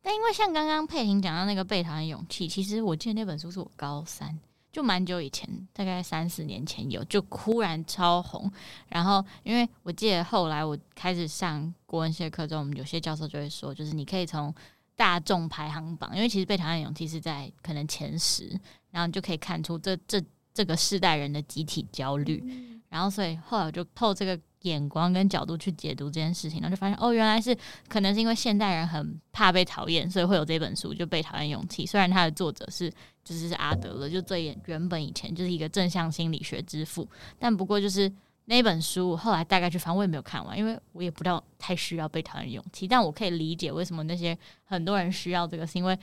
[0.01, 4.37] 但因为像刚刚佩婷讲到那个被讨厌勇气，其实我记得那本书是我高三，
[4.73, 8.51] 就蛮久以前，大概三四年前有，就忽然超红。
[8.89, 14.53] 然后因为我记得后来我开始上国文系的课中，有些教授就会说，就是你可以从
[14.95, 18.49] 大众排行榜，因为其实被讨厌勇气是在可能前十，
[18.91, 20.21] 然后你就可以看出这这
[20.53, 22.43] 这个世代人的集体焦虑。
[22.45, 27.53] 嗯然后，所以后来我就透这个眼光跟角度去解读这件事情，然后就发现，哦，原来是
[27.89, 31.85] 可能是因为现代人很怕被讨厌，所以会有这本书就被讨厌勇气。
[31.85, 32.89] 虽然它的作者是
[33.21, 37.05] 就是是阿德勒，就最原本以前就是一个正向心理学之父，
[37.37, 38.09] 但不过就是
[38.45, 45.97] 那本书后来大概去翻，我也没有看完，因为我也不知道太需要被讨厌勇气，但我可以理解为什么那些很多人需要这个，是因为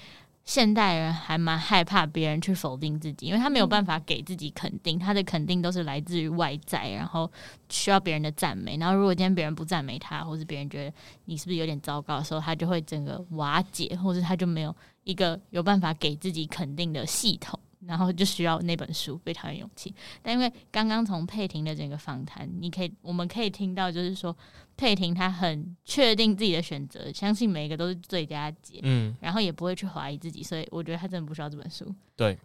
[0.44, 7.30] 现代人还蛮害怕别人去否定自己，因为他没有办法给自己肯定，他的肯定都是来自于外在，然后
[7.68, 8.76] 需要别人的赞美。
[8.76, 10.92] 然后如果今天别人不赞美他，或是别人觉得
[11.26, 14.74] 你是不是有点糟糕的时候，他就会整个瓦解，或者他就没有
[15.04, 17.56] 一个有办法给自己肯定的系统。
[17.86, 19.90] 然后就需要那本书《被讨厌勇气》，
[20.22, 24.36] 但因为刚刚从佩婷的整个访谈，你可以我们可以听到，就是说
[24.76, 31.84] 佩婷她很确定自己的选择，相信每一个都是最佳解，嗯，然后也不会去怀疑自己，所以我觉得她真的不需要这本书。
[32.14, 32.38] 对，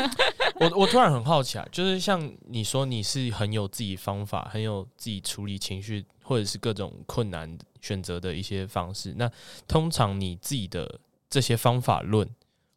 [0.60, 9.28] 我我突然很好奇啊，就是像你说你是很有自己方法，很有自己处理情绪或者是各种困难选择的一些方式，那
[9.66, 12.28] 通常你自己的这些方法论。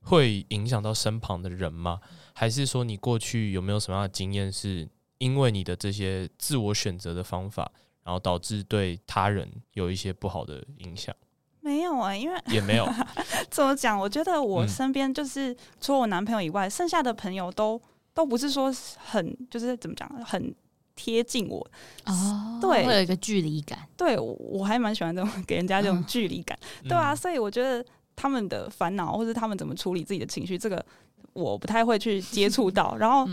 [0.02, 2.00] 会影响到身旁的人吗？
[2.34, 7.70] 还是说你过去有没有什么样的经验，是因为你的这些自我选择的方法，
[8.04, 11.14] 然后导致对他人有一些不好的影响？
[11.60, 12.88] 没有啊、欸，因为也没有。
[13.52, 14.00] 怎么讲？
[14.00, 17.80] 我觉得我身边就是除了我男朋友以外，嗯、剩下的朋友都
[18.14, 20.56] 都不是说很就是怎么讲，很
[20.96, 21.60] 贴近我
[22.06, 22.58] 哦。
[22.62, 23.78] 对，会有一个距离感。
[23.98, 26.58] 对，我我还蛮喜欢这种给人家这种距离感。
[26.84, 27.86] 嗯、对啊，所以我觉得。
[28.22, 30.86] 他们的烦恼，或是他们怎么处理自己的情绪，这个
[31.32, 32.98] 我不太会去接触到。
[32.98, 33.26] 然后，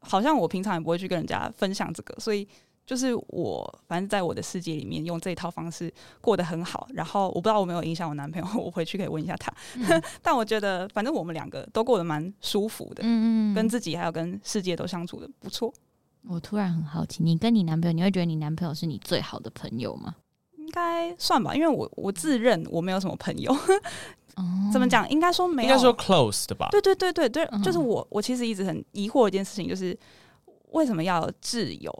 [0.00, 2.48] 好像我平常也不会去跟人家分享这个，所以
[2.86, 6.88] 就是我反正在我的世界里面用这一套方式过得很好。
[6.94, 9.52] 然后我不知道我没有影响我男朋友，我回去可以问一下他。
[9.76, 15.70] 嗯、 但我觉得反正我们两个都过得蛮舒服的，嗯嗯，跟自己还有跟世界都相处的不错。
[16.26, 20.14] 我突然很好奇，你跟你男朋友，你会觉得你男朋友是你最好的朋友吗？
[20.70, 23.52] 应该算吧，因为我我自认我没有什么朋友。
[24.72, 25.08] 怎么讲？
[25.10, 26.68] 应该说没有，应该说 close 的吧？
[26.70, 28.06] 对对对对对，就是我。
[28.08, 29.94] 我其实一直很疑惑一件事情，就是
[30.70, 31.92] 为什么要有挚友？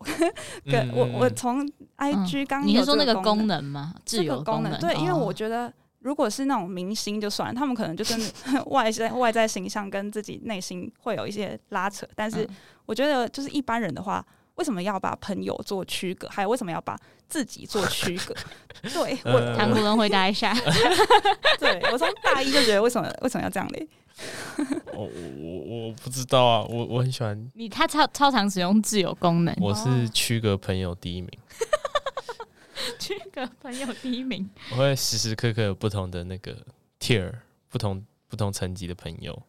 [0.65, 3.93] 跟我我从 IG 刚你是说那个功能吗？
[4.07, 4.79] 挚友功能？
[4.81, 8.15] 对，因为我觉得如果是那种明星就算了，他们可能就是
[8.71, 12.49] 外在外在形象跟自己内心会有一些拉扯，但是
[12.87, 14.25] 我觉得就是一般人的话。
[14.61, 16.29] 为什么要把朋友做区隔？
[16.29, 16.95] 还有为什么要把
[17.27, 18.35] 自己做区隔？
[18.93, 20.55] 对我，唐国伦回答一下。
[21.59, 23.89] 对我从大一就觉得为什么为什么要这样嘞？
[24.93, 29.57] 我我我不知道啊，我我很喜欢你，他超超常使用自由功能。
[29.59, 31.31] 我是区隔朋友第一名，
[32.99, 34.47] 区隔朋友第一名。
[34.73, 36.55] 我会时时刻刻有不同的那个
[37.01, 37.33] tier，
[37.71, 39.43] 不同不同层级的朋友。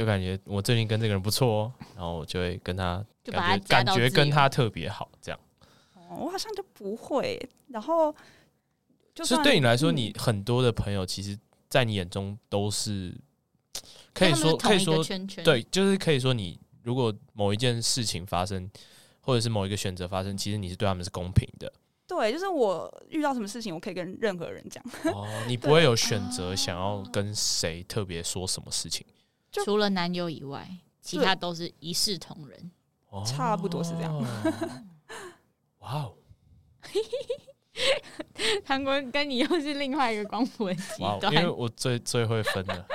[0.00, 5.38] 就感觉我最近跟这个人不错哦，然后我就会跟他感觉感觉跟他特别好，这样。
[5.92, 7.38] 哦，我好像就不会。
[7.68, 8.14] 然后，
[9.14, 13.14] 就是对你来说，你很多的朋友，其实，在你眼中都是
[14.14, 15.04] 可以说可以说
[15.44, 18.70] 对，就是可以说你如果某一件事情发生，
[19.20, 21.70] 或者是某一个选择发生，其实你是对他们是公平的。
[22.06, 24.82] 对，就是我遇到什么事情，我可以跟任何人讲。
[25.12, 29.06] 哦，你 不会有选择想要跟谁特别说什么事情。
[29.50, 30.68] 就除了男友以外，
[31.00, 32.70] 其他都是一视同仁，
[33.26, 34.16] 差不多是这样。
[35.80, 36.14] 哇哦！
[38.64, 42.86] 韩国跟你又是另外一个光谱的极端，因为我最最会分了。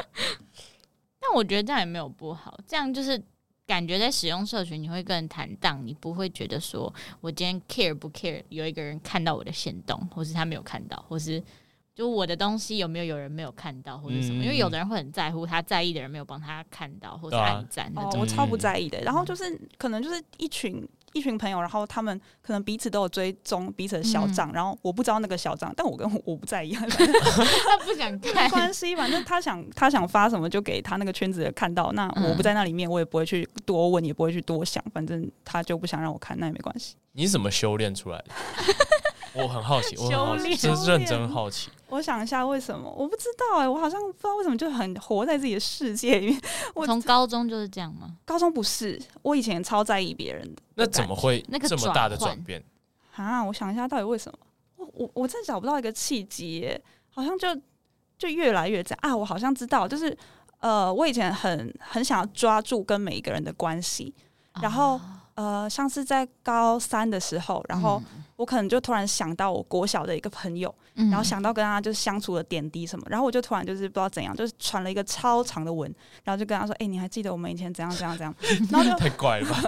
[1.20, 3.22] 但我觉得这样也没有不好，这样就是
[3.66, 11.44] 感觉在使用社群你会更坦荡，你不会觉得说我今天 care 不 care 有一个人看到我的行动，或是他没有看到，或是。
[11.96, 14.44] 就我的东西有没有有人没有看到或者什么？
[14.44, 17.90] 因为有的人会很在乎，他在意的人没有帮他看到或者暗赞。
[17.96, 19.00] 哦，我超不在意的。
[19.00, 31.94] 然后就是可能就是一群一群朋友，然后他们可能彼此都有追踪彼此的小账，然后我不知道那个小账，但我跟我不在意， 他不想看，没关系，反正他想他想发什么就给他那个圈子的看到。
[31.94, 36.98] 那我不在那里面，我也不会去多问，也不会去多想，反正他就不想让我看，那也没关系。
[37.14, 38.26] 你是怎么修炼出来的？
[39.42, 41.70] 我很好奇，我很好奇，是认真好奇。
[41.96, 42.90] 我想一下，为什么？
[42.92, 46.42] 我不知道哎、欸，我好像不知道为什么就很活在自己的世界里面。
[46.74, 48.16] 我从高中就是这样吗？
[48.26, 50.62] 高中不是，我以前超在意别人的。
[50.76, 52.64] 那怎么会那个这么大的转变？
[53.16, 54.38] 啊，我想一下，到底为什么？
[54.76, 56.70] 我我我真找不到一个契机，
[57.10, 57.48] 好像就
[58.18, 59.16] 就越来越这样啊！
[59.16, 60.16] 我好像知道，就是
[60.60, 64.14] 呃，我以前很很想要抓住跟每一个人的关系，
[64.62, 64.98] 然后。
[64.98, 68.02] 啊呃，像是在高三的时候，然后
[68.38, 78.34] 我可能就突然想到我国小的一个朋友，嗯、然后想到跟他就是相处的点滴什么，然后我就突然就是不知道怎样，就是传了一个超长的文，然后就跟他说：“哎、欸，你还记得我们以前怎样怎样怎样？
[78.72, 79.62] ”然后就太怪了吧，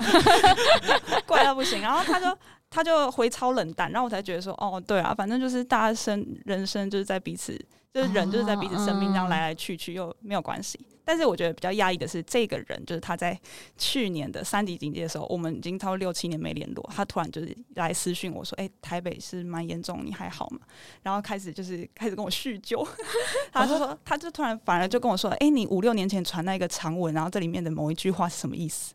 [1.27, 1.81] 怪到不行。
[1.81, 2.37] 然后他就
[2.69, 7.59] 他就回超冷淡，然后我才觉得说：“哦，对啊，反正就是大家生人生就是在彼此，
[7.97, 13.39] 就是人就是在彼此生命这样来来去去，又没有关系。”但是我觉得比较压抑的是，这个人就是他在
[13.77, 20.59] 去年的三级警戒的时候，我们已经超过六七年没联络，他突然就是来私讯我说：“哎、欸，台北是蛮严重，你还好吗？”
[21.01, 22.85] 然后开始就是开始跟我叙旧，
[23.53, 28.93] 他就说，他就突然反而就跟我说：“哎、欸，你五六年前传那个长文，然后这里面的某一句话是什么意思？”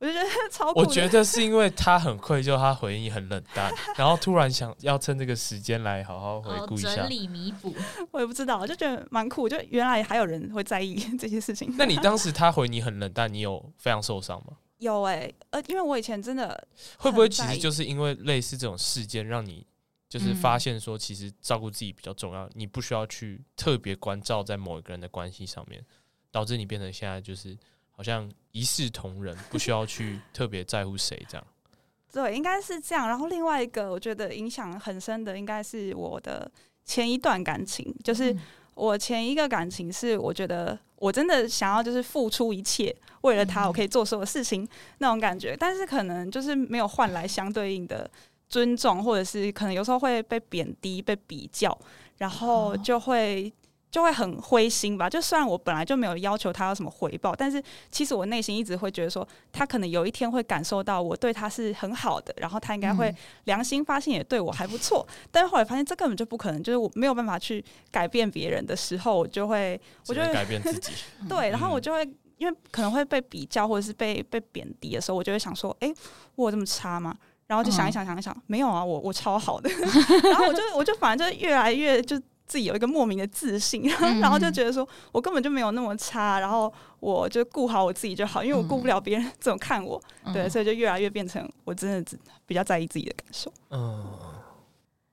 [0.00, 0.80] 我就觉得 超酷。
[0.80, 7.74] 我觉得是因为他很愧疚，他回应很冷淡，然后突然想要趁这个时间来好好回顾一下，哦、整理弥补。
[8.10, 9.46] 我也不知道，我就觉得蛮酷。
[9.46, 11.72] 就原来还有人会在意 这些事情。
[11.76, 14.56] 那你当时他回你很冷淡，你有非常受伤吗？
[14.80, 19.66] 有哎、欸，呃，因为我以前真的会不会其实就是因为类似这种事件，让你
[20.08, 25.84] 就是发现说，其实照顾自己比较重要，嗯、你不需要去特别关照在某一个人的关系上面，
[26.30, 27.54] 导致你变成现在就是。
[28.00, 31.46] 好像一视同仁，不需要去特别在乎谁这样。
[32.10, 33.06] 对，应该是这样。
[33.06, 36.50] 然后另外一个，我觉得影响很深的，应该是我的
[36.82, 37.94] 前一段感情。
[38.02, 38.34] 就是
[38.72, 45.54] 我前一个感情是，我觉得我真的想要就是付出一切，为了他，我可以做所有事情那种感觉。
[45.54, 48.10] 但是可能就是没有换来相对应的
[48.48, 51.78] 尊重，或者是可能有时候会被贬低、被比较，
[52.16, 53.52] 然后就会。
[53.90, 55.10] 就会很灰心吧。
[55.10, 63.12] 就虽然我本来就没有要求他要什么回报，但是其实我内心一直会觉得说，他可能有一天会感受到我对他是很好的，然后他应该会
[63.44, 65.06] 良心发现也对我还不错。
[65.30, 70.92] 但是后来发现这根本就不可能，就是我没有办法去改变别人的时候，我就会，我就会改变自己。
[71.28, 75.92] 对，然后我就会因为可能会被比较或者是被被贬低的时候，我就会想说，哎，
[76.36, 77.16] 我有这么差吗？
[77.48, 79.68] 然后就想一想，想一想，没有啊，我我超好的。
[80.30, 82.16] 然后我就我就反正就越来越就。
[82.50, 83.84] 自己有一个莫名的自信，
[84.20, 93.52] 然后就觉得说我根本就没有那么差，然后我就顾好我自己就好，因为我顾不了别人怎么看我，对，所以就越来越变成我真的只比较在意自己的感受。
[93.70, 94.04] 嗯，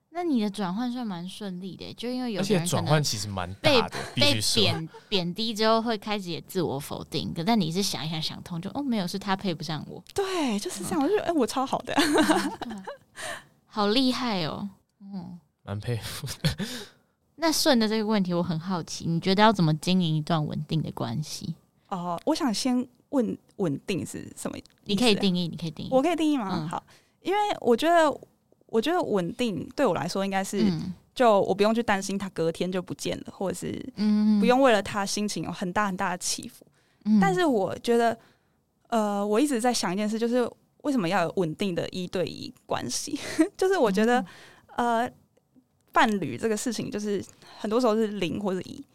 [0.09, 11.95] 那你的转换算蛮顺利的，就因为有些转换其实蛮大的，被被贬贬低之后会开始也自我否定，可但你是想一想想通，就哦没有，是他配不上我，对，就是这样，我就觉得哎我超好的，
[13.67, 14.67] 好厉害哦，
[15.01, 16.65] 嗯，蛮佩服的。
[17.39, 21.53] 那顺的这个问题，我很好奇，你觉得要怎么经营一段稳定的关系？
[21.89, 24.57] 哦、呃，我想先问稳定是什么？
[24.85, 26.49] 你可以定义，你可以定义，我可以定义吗？
[26.51, 26.83] 嗯、好，
[27.21, 28.11] 因为我觉得，
[28.65, 30.65] 我觉得稳定对我来说应该是，
[31.13, 33.93] 就我不用去担心他隔天就不见了，或者是
[34.39, 36.65] 不用为了他心情有很大很大的起伏。
[37.05, 38.17] 嗯、但是我觉得，
[38.87, 40.49] 呃，我一直在想一件事，就是
[40.81, 43.17] 为什么要有稳定的一对一关系？
[43.55, 44.19] 就是我觉得，
[44.77, 45.11] 嗯、呃。
[45.97, 47.23] 伴侣这个事情，就是
[47.57, 48.85] 很多时候是零或者一，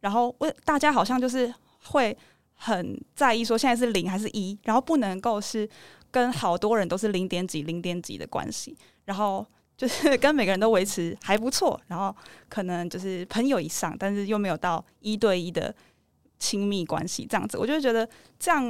[0.00, 1.50] 然后为大家好像就是
[1.84, 2.14] 会
[2.52, 5.66] 很在意说现在是零还是一，然后不能够是
[6.10, 12.14] 跟好多人都是零点几、零点几的关系，然后就是跟每个人都维持还不错，然后
[12.50, 15.74] 可能就是朋友以上，但是又没有到一对一的
[16.38, 18.06] 亲密关系这样子，我就觉得
[18.38, 18.62] 这样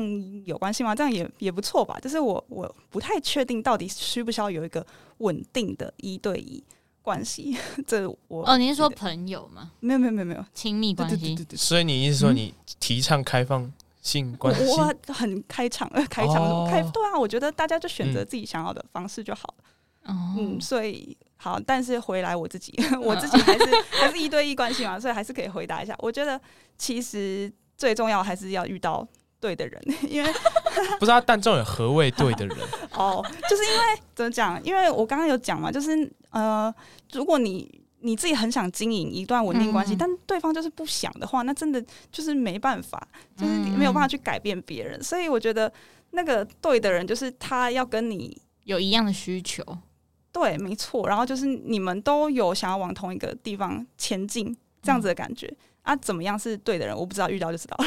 [0.44, 0.94] 有关系吗？
[0.94, 1.98] 这样也也不错吧。
[2.00, 4.86] 就是我我不太确定到底需不需要有一个
[5.18, 6.62] 稳定的一对一。
[7.10, 7.56] 关系，
[7.86, 9.72] 这我哦，您是说朋友吗？
[9.80, 11.16] 没有没有没有没有亲密关系。
[11.16, 14.64] 对对对对，所以你意思说你提倡开放性关系？
[14.66, 19.64] 我很开场，开场开对啊，我觉得大家就选择自己想要的方式就好了。
[20.06, 25.94] 嗯，所以好，但是回来我自己， 我自己还是 还是一对一关系嘛，所以还是可以回答一下。
[25.98, 26.40] 我觉得
[26.78, 29.06] 其实最重要还是要遇到
[29.40, 30.30] 对的人， 因为
[31.00, 32.58] 不知道，但重点何谓对的人？
[32.94, 34.62] 哦，就是因为怎么讲？
[34.62, 36.72] 因为我刚刚有讲嘛，就是呃，
[37.12, 41.82] 如果你你自己很想经营一段稳定关系，嗯、但对方就是不想的话，那真的
[42.12, 45.00] 就是没办法，就是没有办法去改变别人。
[45.00, 45.72] 嗯、所以我觉得
[46.10, 49.64] 那个对的人，就是他要跟你有一样的需求，
[50.32, 51.08] 对，没错。
[51.08, 55.46] 然后就是你们都有想要往同一个地方前进，这样子的感觉。
[55.46, 55.56] 嗯
[55.90, 56.96] 啊，怎么样是对的人？
[56.96, 57.84] 我不知道，遇到就知道了。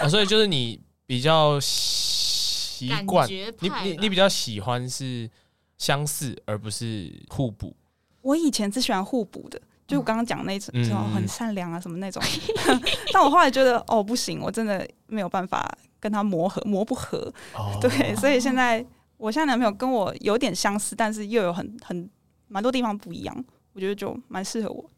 [0.02, 5.30] 啊，所以就是你比较习惯，你你你比较喜欢是
[5.78, 7.76] 相似而不是互补。
[8.22, 12.20] 我以前是喜欢互补的，就我刚刚讲那种，嗯、很善良啊什么那种。
[13.14, 17.32] 但我后来觉得，哦，不行，我真的没有办法跟他磨合，磨不合。
[17.54, 18.84] 哦、 对，所以现在
[19.16, 22.10] 我现在男朋友跟我有点相似，但是又有很很
[22.48, 23.44] 蛮多地方不一样，
[23.74, 24.90] 我觉得就蛮适合我。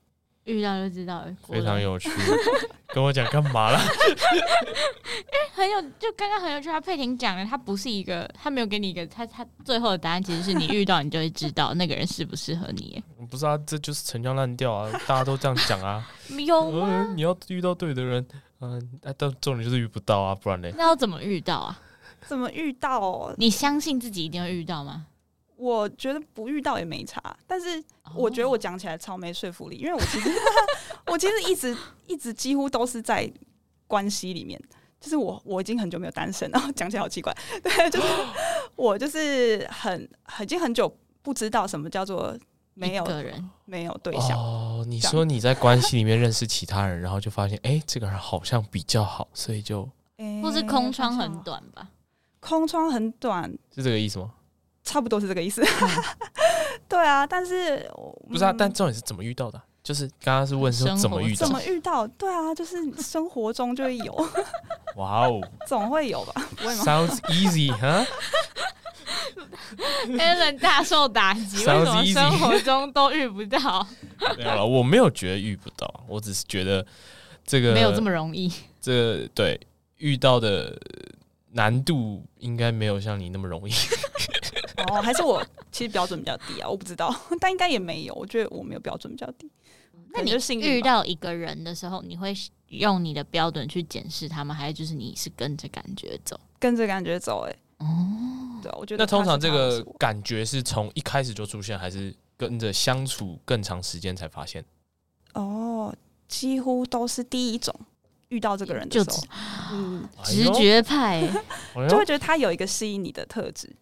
[0.44, 2.10] 遇到就知道了，非常有趣。
[2.88, 3.78] 跟我讲干嘛了？
[3.80, 6.68] 因为很有，就刚刚很有趣。
[6.68, 13.02] 他佩婷讲的，他不是一个，他没有给你一个，他他最后的答案其实是你遇到你就会知道 那个人适不适合你。
[13.30, 14.90] 不是啊，这就是陈腔滥调啊！
[15.06, 16.06] 大家都这样讲啊。
[16.46, 17.14] 有吗、呃？
[17.14, 18.24] 你要遇到对的人，
[18.60, 20.70] 嗯、呃，但重点就是遇不到啊，不然呢？
[20.76, 21.80] 那要怎么遇到啊？
[22.26, 23.34] 怎么遇到？
[23.38, 25.06] 你相信自己一定会遇到吗？
[25.56, 27.82] 我觉得不遇到也没差，但是
[28.14, 30.30] 我觉得我讲起来超没说服力，因为我其实
[31.06, 31.76] 我其实一直
[32.06, 33.30] 一直几乎都是在
[33.86, 34.60] 关关系里面，
[35.00, 37.32] 就是我我已经很久没有单身， 然后讲起来好奇怪，
[37.62, 38.06] 对，就是
[38.74, 40.08] 我就是很
[40.40, 40.92] 已经很久
[41.22, 42.36] 不知道什么叫做
[42.74, 44.84] 没有人没有对象哦。
[44.88, 49.88] 你说你在关系里面认识其他人，然后就发现哎、欸，这个人好像比较好，所以就，
[50.42, 51.88] 或是空窗很短吧？
[52.40, 54.32] 空窗很短是这个意思吗？
[54.84, 55.62] 差不多是这个意思。
[55.62, 55.90] 嗯、
[56.88, 57.90] 对啊，但是
[58.28, 58.54] 不是啊？
[58.56, 59.60] 但重点是怎么遇到的？
[59.82, 61.46] 就是刚刚是问说怎么遇到？
[61.46, 62.06] 怎么遇到？
[62.06, 64.14] 对啊，就是生活中就会有。
[64.96, 66.32] 哇哦，总会有吧？
[66.56, 68.06] 不会吗？Sounds easy，哈。
[70.06, 73.86] Alan 大受打击，为什么生活中都遇不到？
[74.36, 76.84] 没有了，我没有觉得遇不到，我只是觉得
[77.44, 78.50] 这个没有这么容易。
[78.80, 79.60] 这个、对
[79.98, 80.78] 遇到的
[81.52, 83.72] 难度应该没有像你那么容易。
[84.88, 86.68] 哦，还是我其实标准比较低啊？
[86.68, 88.14] 我不知道，但应该也没有。
[88.14, 89.50] 我觉得我没有标准比较低。
[90.16, 92.32] 那你就遇到一个人的时候，你会
[92.68, 96.38] 用你的标准去检视他们，还是就是你是跟着感觉走？
[96.60, 104.64] 跟着感觉走、欸，哎，哦，对，我觉得那通常这个感觉是从一开始就出现，还是跟着相处更长时间才发现？
[105.32, 105.92] 哦，
[106.28, 107.74] 几乎都是第一种，
[108.28, 109.26] 遇到这个人的时候，
[109.72, 111.28] 嗯，直觉派，
[111.88, 113.74] 就会觉得他有一个吸引你的特质。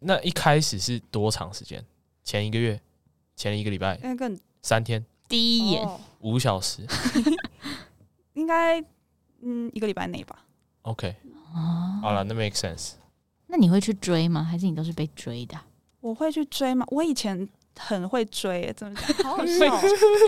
[0.00, 1.84] 那一开始是多长时间？
[2.24, 2.80] 前一个月？
[3.36, 3.94] 前一个礼拜？
[3.96, 5.04] 应该更三天。
[5.28, 5.86] 第一眼
[6.20, 6.40] 五、oh.
[6.40, 6.84] 小时，
[8.34, 8.80] 应该
[9.40, 10.44] 嗯一个礼拜内吧。
[10.82, 11.14] OK，
[12.02, 12.92] 好了，那 make sense。
[13.46, 14.42] 那你会去追吗？
[14.42, 15.56] 还是你都是被追的？
[16.00, 16.84] 我会去追吗？
[16.90, 17.48] 我以前。
[17.82, 19.80] 很会追，怎么讲 好好笑，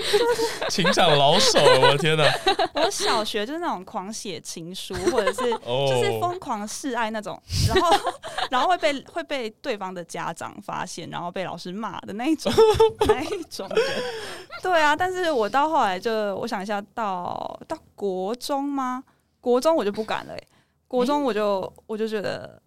[0.70, 2.24] 情场老手，我的天哪！
[2.74, 7.96] 我小学就是那种狂写情书，或者是就是疯狂示爱那种，然后
[8.50, 12.50] 然后会被会被对方的家长发现，然后被老师骂的那一种
[13.06, 14.02] 那一种人。
[14.62, 19.04] 对啊，但是我到后来就我想一下到，到到国中吗？
[19.40, 20.48] 国中我就不敢了，欸，
[20.88, 22.61] 国中我就我就觉得。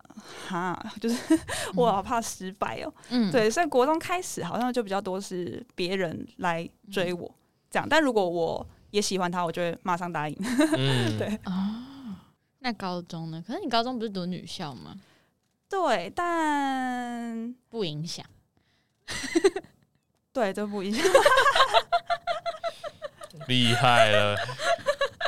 [0.48, 1.40] 哈，就是
[1.76, 2.94] 我好怕失败哦、喔。
[3.10, 7.30] 嗯，对，所以国中开始好像就比较多是别人来追我
[7.70, 10.38] 这样，但如果我也喜欢他，我就会马上答应。
[10.78, 11.40] 嗯， 对。
[11.46, 11.84] 哦，
[12.60, 13.44] 那高中呢？
[13.46, 14.96] 可是你高中不是读女校吗？
[15.68, 18.26] 对，但不影响。
[20.32, 21.06] 对，都不影响。
[23.48, 24.36] 厉害了，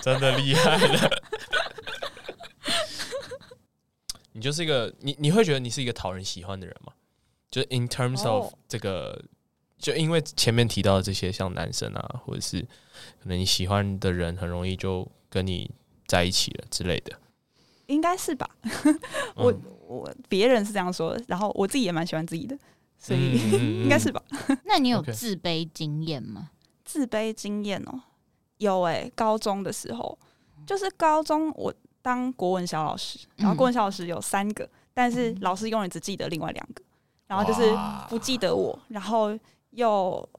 [0.01, 1.09] 真的厉害了。
[4.37, 6.93] 你就是一个你你会觉得你是一个讨人喜欢的人吗？
[7.49, 9.21] 就 in terms of 这个，oh.
[9.79, 12.61] 就因为前面提到的这些，像男生啊，或者是
[13.19, 15.71] 可能你喜欢的人很容易就跟你
[16.05, 17.19] 在一起了之类的，
[17.87, 18.47] 应该是吧？
[19.33, 22.55] 我、嗯、我别人是这样说的，然后我自己也蛮喜欢自己的，
[22.99, 24.21] 所以、嗯、应该是吧？
[24.65, 26.67] 那你有自卑经验吗？Okay.
[26.85, 28.03] 自卑经验哦，
[28.59, 30.19] 有哎、欸，高中的时候，
[30.67, 31.73] 就是高中我。
[32.07, 36.81] 当国文小老师，然后国文小老师有三个，嗯、但是老师永远只记得另外两个，
[37.27, 37.77] 然后就是
[38.07, 39.37] 不记得我，然后
[39.71, 40.29] 又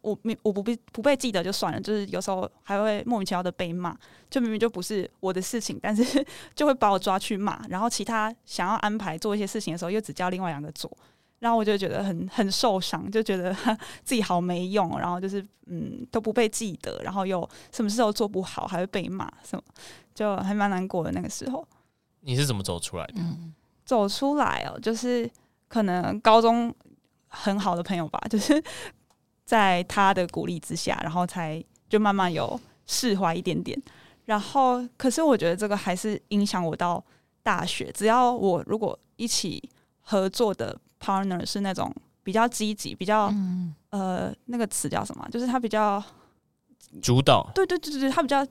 [0.00, 3.94] 我明我不被不被记得就算了，就是有时候还会莫名其妙的被骂，
[4.30, 6.24] 就明明就不是我的事情，但是
[6.56, 10.90] 就会把我抓去骂，然后其他想要安排做一些事情的时候，又只叫另外两个做，
[11.38, 13.54] 然后我就觉得很很受伤，就觉得
[14.04, 19.62] 自己好没用，然后就是嗯都不被记得，然后又什么事都做不好，还会被骂什么。
[20.14, 21.64] 就还蛮难过的那个时候，
[22.20, 23.14] 你是怎么走出来的？
[23.18, 25.30] 嗯、走出来哦，就是
[25.68, 26.74] 可能高中
[27.28, 28.60] 很好的朋友吧， 就是
[29.44, 33.80] 在他的鼓励之下，然后才就慢慢有释怀一点点。
[34.24, 37.02] 然后，可是我觉得这个还是影响我到
[37.42, 37.90] 大学。
[37.92, 39.62] 只要我如果一起
[40.00, 45.28] 合作的 partner 是那种比较积极、比较、嗯、呃那个词叫什么？
[45.30, 46.02] 就是他比较
[47.02, 47.50] 主导。
[47.54, 48.46] 对对对对，他比较。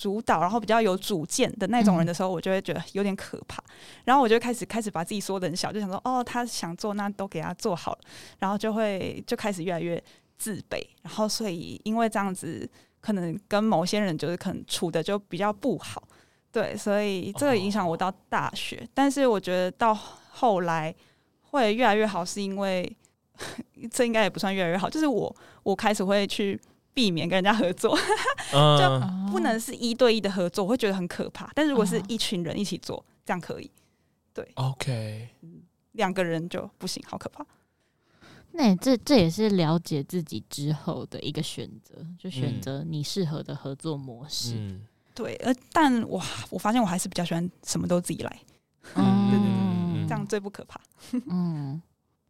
[0.00, 3.60] 主导，然后比较有主见的那种人的时候，我就会觉得有点可怕。
[4.04, 7.98] 然后我就开始开始把自己缩得很小，就想说，哦，他想做，那都给他做好了。
[8.38, 10.00] 然后就会就开始越来越
[10.36, 10.80] 自卑。
[11.02, 12.70] 然后所以因为这样子，
[13.00, 16.00] 可能跟某些人就是可能处的就比较不好。
[16.52, 18.88] 对，所以这个影响我到大学。
[18.94, 20.94] 但是我觉得到后来
[21.50, 22.96] 会越来越好，是因为
[23.90, 26.60] 这应该也不算越来越好，就是我我开始会去。
[26.94, 27.96] 避免跟人家合作，
[28.50, 31.48] 就不能是一对一的合作，我会觉得很可怕。
[31.54, 33.70] 但是如果是一群人一起做，这样可以。
[34.34, 35.28] 对，OK，
[35.92, 37.46] 两个人就不行，好可怕。
[38.50, 44.54] 那这这也是了解自己之后的一个选择，就选择你适合的合作模式。
[44.56, 44.84] 嗯，
[45.14, 45.36] 对。
[45.36, 46.20] 呃，但我
[46.50, 48.40] 我发现我还是比较喜欢什么都自己来。
[48.96, 49.57] 嗯，对对对，
[50.08, 50.80] 这样最不可怕。
[51.26, 51.80] 嗯，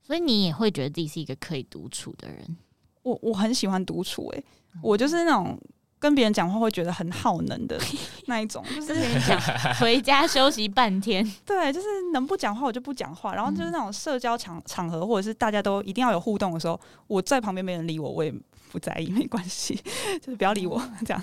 [0.03, 2.57] 所以你也会觉得自己是一个可以独处的人。
[3.03, 4.45] 我我很喜欢独处，诶，
[4.83, 5.59] 我就是那种
[5.99, 7.81] 跟别人讲话会觉得很耗能的
[8.27, 8.95] 那一种，就是
[9.27, 9.41] 讲
[9.77, 18.33] 回家休息半天， 对，就是能不讲话我就不讲话，然后就是那种社交场场合或者是大家都一定要有互动的时候，我在旁边没人理我，我也
[18.71, 19.75] 不在意，没关系，
[20.21, 21.23] 就是不要理我这样。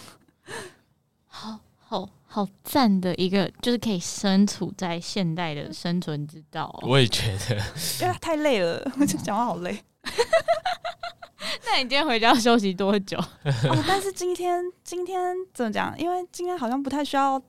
[1.27, 6.79] 好好好赞的一个，就是可以身处在现代的生存之道哦。
[6.85, 7.55] 我也觉得，
[8.03, 9.81] 因为太累了，我就讲话好累。
[11.65, 13.17] 那你今天回家要休息多久？
[13.71, 15.97] 哦，但是今天今天怎么讲？
[15.97, 17.39] 因为今天好像不太需要，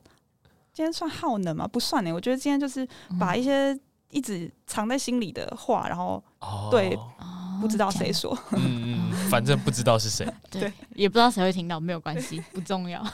[0.72, 1.66] 今天算耗能吗？
[1.66, 2.12] 不算呢。
[2.12, 2.86] 我觉得今天就是
[3.18, 3.76] 把一些
[4.10, 6.96] 一直藏在心里的话，然后、哦、对，
[7.60, 13.04] 不知道谁说，嗯嗯，反正不知道是谁，对，也不知道谁会听到，没有关系，不重要。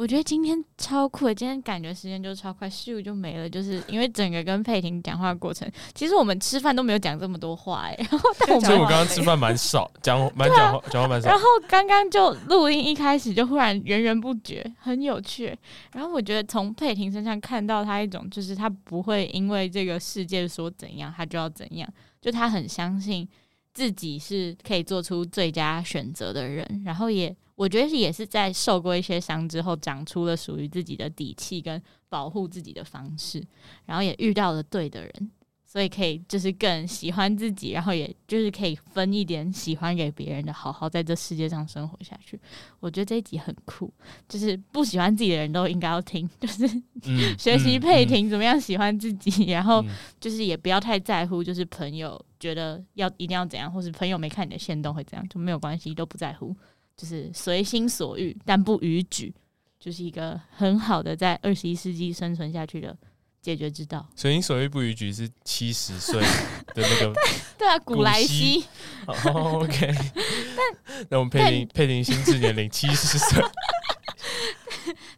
[0.00, 3.46] 我觉得今天超酷的，今天感觉时间就超快，咻就没了。
[3.46, 8.08] 就是因为整个跟佩婷讲话的过程，其实我们吃饭都没有讲这么多话哎、欸。
[8.10, 11.28] 然后但我，所以我刚刚吃饭蛮少，讲蛮讲话讲话蛮少。
[11.28, 15.54] 然后刚刚就录音一开始就忽然源源不绝，很有趣。
[15.92, 21.86] 然后我觉得从佩婷身上看到她一种，就是她不会因为这个世界说怎样，她就要怎样。
[22.22, 23.28] 就她很相信
[23.74, 27.36] 自己是可以做出最佳选择的人，然后也。
[27.60, 33.46] 我觉得也是在受过一些伤之后，长出了属于自己的底气跟保护自己的方式，
[33.84, 35.30] 然后也遇到了对的人，
[35.66, 42.40] 所以可以就是更喜欢自己，然后也就是可以分一点喜欢给别人的，好好在这世界上生活下去。
[42.80, 43.92] 我觉得这一集很酷，
[44.26, 46.66] 就是不喜欢自己的人都应该要听，就是、
[47.02, 49.84] 嗯、 学习配婷怎么样喜欢自己，嗯、然后
[50.18, 56.56] 就是也不要太在乎，就是朋友觉得要一定要怎样，或是朋友没看你的限动会怎样，就没有关系，都不在乎。
[57.00, 59.34] 就是随心所欲，但不逾矩，
[59.78, 62.94] 就是一个很好的在二十一世纪生存下去的
[63.40, 64.06] 解决之道。
[64.14, 67.14] 随心所欲不逾矩是七十岁的那个
[67.56, 68.66] 对啊，古莱西。
[69.06, 73.42] Oh, OK，但那我们佩婷佩婷心智年龄 七十岁，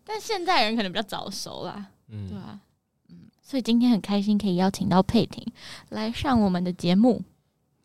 [0.05, 2.61] 但现在人可能比较早熟啦，嗯，对啊，
[3.09, 5.45] 嗯，所以今天很开心可以邀请到佩婷
[5.89, 7.25] 来上我们的节目。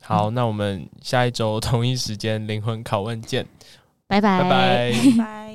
[0.04, 3.48] 好，那我们下一周同一时间灵魂拷问见。
[4.08, 4.50] 拜拜，拜
[5.18, 5.47] 拜。